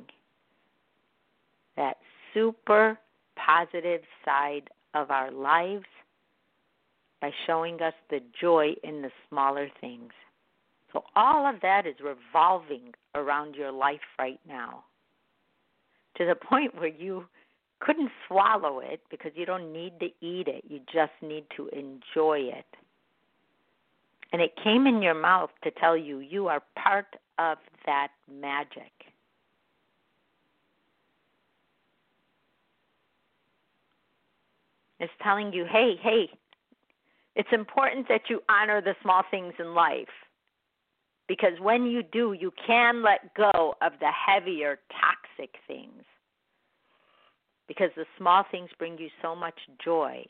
that 1.76 1.96
super 2.32 2.98
positive 3.36 4.02
side 4.24 4.70
of 4.94 5.10
our 5.10 5.30
lives 5.30 5.86
by 7.20 7.30
showing 7.46 7.80
us 7.82 7.94
the 8.10 8.20
joy 8.40 8.74
in 8.82 9.02
the 9.02 9.10
smaller 9.28 9.68
things. 9.80 10.12
So, 10.92 11.04
all 11.14 11.46
of 11.46 11.60
that 11.62 11.86
is 11.86 11.94
revolving 12.02 12.94
around 13.14 13.54
your 13.54 13.70
life 13.70 14.00
right 14.18 14.40
now 14.48 14.84
to 16.16 16.26
the 16.26 16.34
point 16.48 16.74
where 16.74 16.88
you 16.88 17.26
couldn't 17.80 18.10
swallow 18.28 18.80
it 18.80 19.00
because 19.10 19.32
you 19.34 19.46
don't 19.46 19.72
need 19.72 19.98
to 20.00 20.06
eat 20.20 20.48
it, 20.48 20.64
you 20.68 20.80
just 20.92 21.12
need 21.22 21.44
to 21.56 21.68
enjoy 21.68 22.40
it. 22.40 22.66
And 24.32 24.40
it 24.40 24.52
came 24.62 24.86
in 24.86 25.02
your 25.02 25.14
mouth 25.14 25.50
to 25.64 25.70
tell 25.72 25.96
you 25.96 26.18
you 26.18 26.48
are 26.48 26.62
part 26.76 27.16
of 27.38 27.58
that 27.86 28.08
magic. 28.30 28.92
It's 35.00 35.12
telling 35.22 35.52
you, 35.52 35.64
hey, 35.64 35.94
hey, 36.02 36.28
it's 37.34 37.48
important 37.52 38.06
that 38.08 38.22
you 38.28 38.40
honor 38.48 38.82
the 38.82 38.94
small 39.02 39.22
things 39.30 39.54
in 39.58 39.74
life. 39.74 40.06
Because 41.26 41.58
when 41.60 41.86
you 41.86 42.02
do, 42.02 42.34
you 42.38 42.52
can 42.66 43.02
let 43.02 43.34
go 43.34 43.74
of 43.80 43.92
the 44.00 44.10
heavier, 44.10 44.78
toxic 44.90 45.54
things. 45.66 46.02
Because 47.66 47.90
the 47.96 48.04
small 48.18 48.44
things 48.50 48.68
bring 48.78 48.98
you 48.98 49.08
so 49.22 49.34
much 49.34 49.54
joy 49.82 50.24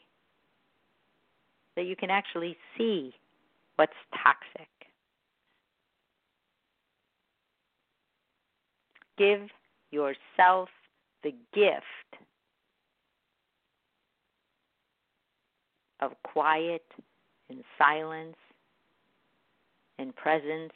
that 1.74 1.86
you 1.86 1.96
can 1.96 2.10
actually 2.10 2.56
see 2.76 3.12
what's 3.76 3.92
toxic. 4.22 4.68
Give 9.16 9.48
yourself 9.90 10.68
the 11.22 11.32
gift 11.54 12.19
of 16.00 16.12
quiet 16.22 16.84
and 17.48 17.62
silence 17.78 18.36
and 19.98 20.14
presence 20.16 20.72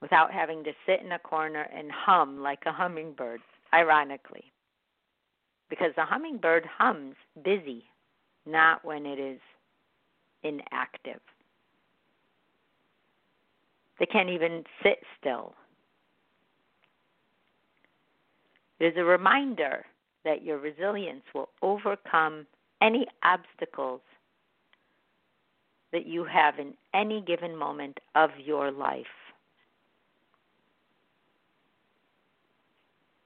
without 0.00 0.32
having 0.32 0.62
to 0.64 0.72
sit 0.84 1.00
in 1.02 1.12
a 1.12 1.18
corner 1.18 1.66
and 1.74 1.90
hum 1.90 2.40
like 2.40 2.62
a 2.66 2.72
hummingbird, 2.72 3.40
ironically. 3.72 4.44
Because 5.68 5.92
the 5.96 6.04
hummingbird 6.04 6.64
hums 6.66 7.16
busy, 7.44 7.84
not 8.44 8.84
when 8.84 9.06
it 9.06 9.18
is 9.18 9.40
inactive. 10.42 11.20
They 13.98 14.06
can't 14.06 14.28
even 14.28 14.64
sit 14.82 14.98
still. 15.18 15.54
It 18.78 18.86
is 18.86 18.94
a 18.96 19.04
reminder 19.04 19.86
that 20.24 20.44
your 20.44 20.58
resilience 20.58 21.22
will 21.34 21.48
overcome 21.62 22.46
any 22.82 23.06
obstacles 23.22 24.00
that 25.92 26.06
you 26.06 26.24
have 26.24 26.58
in 26.58 26.74
any 26.94 27.20
given 27.20 27.56
moment 27.56 27.98
of 28.14 28.30
your 28.44 28.70
life. 28.70 29.06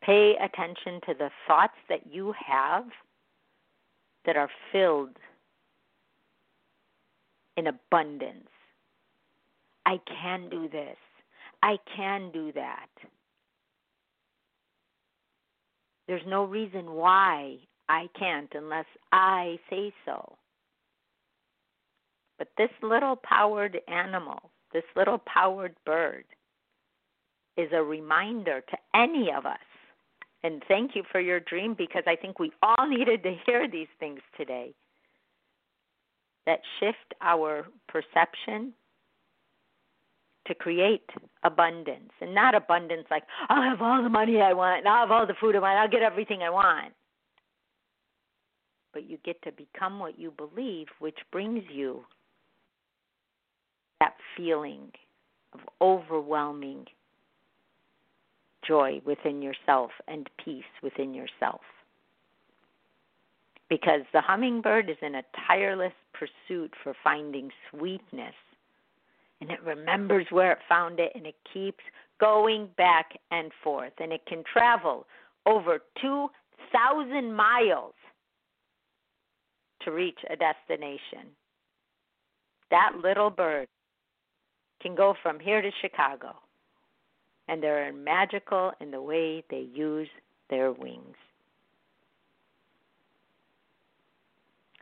Pay 0.02 0.34
attention 0.42 1.00
to 1.06 1.14
the 1.18 1.30
thoughts 1.46 1.74
that 1.88 2.00
you 2.10 2.34
have 2.46 2.84
that 4.24 4.36
are 4.36 4.50
filled 4.72 5.16
in 7.56 7.66
abundance. 7.66 8.48
I 9.86 9.98
can 10.06 10.48
do 10.48 10.68
this. 10.68 10.96
I 11.62 11.76
can 11.96 12.30
do 12.32 12.52
that. 12.52 12.88
There's 16.06 16.22
no 16.26 16.44
reason 16.44 16.92
why 16.92 17.58
I 17.90 18.08
can't 18.16 18.48
unless 18.54 18.86
I 19.10 19.58
say 19.68 19.92
so. 20.04 20.36
But 22.38 22.46
this 22.56 22.70
little 22.82 23.16
powered 23.16 23.80
animal, 23.88 24.50
this 24.72 24.84
little 24.94 25.18
powered 25.18 25.74
bird, 25.84 26.24
is 27.56 27.68
a 27.72 27.82
reminder 27.82 28.60
to 28.60 28.76
any 28.94 29.32
of 29.36 29.44
us. 29.44 29.58
And 30.44 30.62
thank 30.68 30.94
you 30.94 31.02
for 31.10 31.20
your 31.20 31.40
dream 31.40 31.74
because 31.76 32.04
I 32.06 32.14
think 32.14 32.38
we 32.38 32.52
all 32.62 32.86
needed 32.88 33.24
to 33.24 33.34
hear 33.44 33.68
these 33.68 33.88
things 33.98 34.20
today 34.36 34.72
that 36.46 36.60
shift 36.78 37.14
our 37.20 37.66
perception 37.88 38.72
to 40.46 40.54
create 40.54 41.10
abundance 41.42 42.12
and 42.20 42.34
not 42.34 42.54
abundance 42.54 43.06
like 43.10 43.24
I'll 43.48 43.62
have 43.62 43.82
all 43.82 44.02
the 44.02 44.08
money 44.08 44.40
I 44.40 44.52
want 44.52 44.78
and 44.78 44.88
I'll 44.88 45.06
have 45.06 45.10
all 45.10 45.26
the 45.26 45.34
food 45.40 45.56
I 45.56 45.58
want, 45.58 45.76
I'll 45.76 45.88
get 45.88 46.02
everything 46.02 46.42
I 46.42 46.50
want. 46.50 46.94
But 48.92 49.08
you 49.08 49.18
get 49.24 49.40
to 49.42 49.52
become 49.52 49.98
what 49.98 50.18
you 50.18 50.32
believe, 50.32 50.86
which 50.98 51.18
brings 51.30 51.62
you 51.72 52.04
that 54.00 54.14
feeling 54.36 54.90
of 55.52 55.60
overwhelming 55.80 56.86
joy 58.66 59.00
within 59.04 59.42
yourself 59.42 59.90
and 60.08 60.28
peace 60.44 60.64
within 60.82 61.14
yourself 61.14 61.60
because 63.70 64.02
the 64.12 64.20
hummingbird 64.20 64.90
is 64.90 64.96
in 65.00 65.14
a 65.14 65.22
tireless 65.46 65.92
pursuit 66.12 66.74
for 66.82 66.92
finding 67.02 67.50
sweetness. 67.70 68.34
And 69.40 69.50
it 69.50 69.62
remembers 69.64 70.26
where 70.28 70.52
it 70.52 70.58
found 70.68 71.00
it 71.00 71.12
and 71.14 71.24
it 71.24 71.36
keeps 71.54 71.82
going 72.18 72.68
back 72.76 73.12
and 73.30 73.50
forth. 73.64 73.92
And 73.98 74.12
it 74.12 74.26
can 74.26 74.42
travel 74.52 75.06
over 75.46 75.78
2,000 76.02 77.32
miles 77.32 77.94
to 79.84 79.90
reach 79.90 80.18
a 80.28 80.36
destination. 80.36 81.30
That 82.70 82.92
little 83.02 83.30
bird 83.30 83.68
can 84.80 84.94
go 84.94 85.14
from 85.22 85.38
here 85.38 85.60
to 85.60 85.70
Chicago. 85.80 86.34
And 87.48 87.62
they're 87.62 87.92
magical 87.92 88.72
in 88.80 88.90
the 88.90 89.02
way 89.02 89.42
they 89.50 89.66
use 89.74 90.08
their 90.48 90.72
wings. 90.72 91.16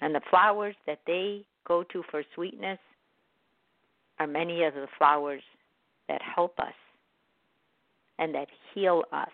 And 0.01 0.15
the 0.15 0.21
flowers 0.31 0.77
that 0.87 1.01
they 1.07 1.45
go 1.67 1.83
to 1.85 2.03
for 2.11 2.23
sweetness 2.35 2.79
are 4.19 4.27
many 4.27 4.65
of 4.65 4.75
the 4.75 4.87
flowers 4.97 5.43
that 6.09 6.21
help 6.23 6.59
us 6.59 6.75
and 8.19 8.35
that 8.35 8.49
heal 8.75 9.05
us. 9.13 9.29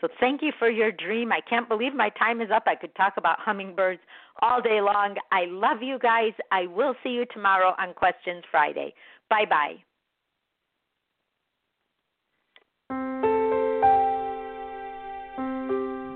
So 0.00 0.08
thank 0.20 0.42
you 0.42 0.52
for 0.58 0.68
your 0.70 0.92
dream. 0.92 1.32
I 1.32 1.40
can't 1.40 1.68
believe 1.68 1.94
my 1.94 2.10
time 2.10 2.40
is 2.40 2.50
up. 2.54 2.64
I 2.66 2.74
could 2.74 2.94
talk 2.94 3.14
about 3.16 3.38
hummingbirds 3.40 4.00
all 4.42 4.60
day 4.60 4.80
long. 4.82 5.16
I 5.32 5.46
love 5.46 5.82
you 5.82 5.98
guys. 5.98 6.32
I 6.52 6.66
will 6.66 6.94
see 7.02 7.10
you 7.10 7.24
tomorrow 7.32 7.74
on 7.78 7.94
Questions 7.94 8.44
Friday. 8.50 8.92
Bye 9.30 9.46
bye. 9.48 9.76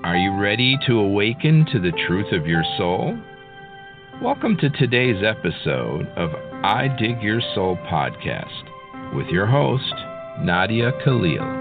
Are 0.03 0.17
you 0.17 0.37
ready 0.39 0.77
to 0.87 0.99
awaken 0.99 1.65
to 1.71 1.79
the 1.79 1.91
truth 2.05 2.33
of 2.33 2.45
your 2.45 2.63
soul? 2.77 3.17
Welcome 4.21 4.57
to 4.57 4.69
today's 4.69 5.23
episode 5.23 6.05
of 6.15 6.29
I 6.63 6.87
Dig 6.99 7.21
Your 7.23 7.41
Soul 7.55 7.77
podcast 7.89 9.15
with 9.15 9.27
your 9.27 9.47
host, 9.47 9.93
Nadia 10.41 10.91
Khalil. 11.03 11.60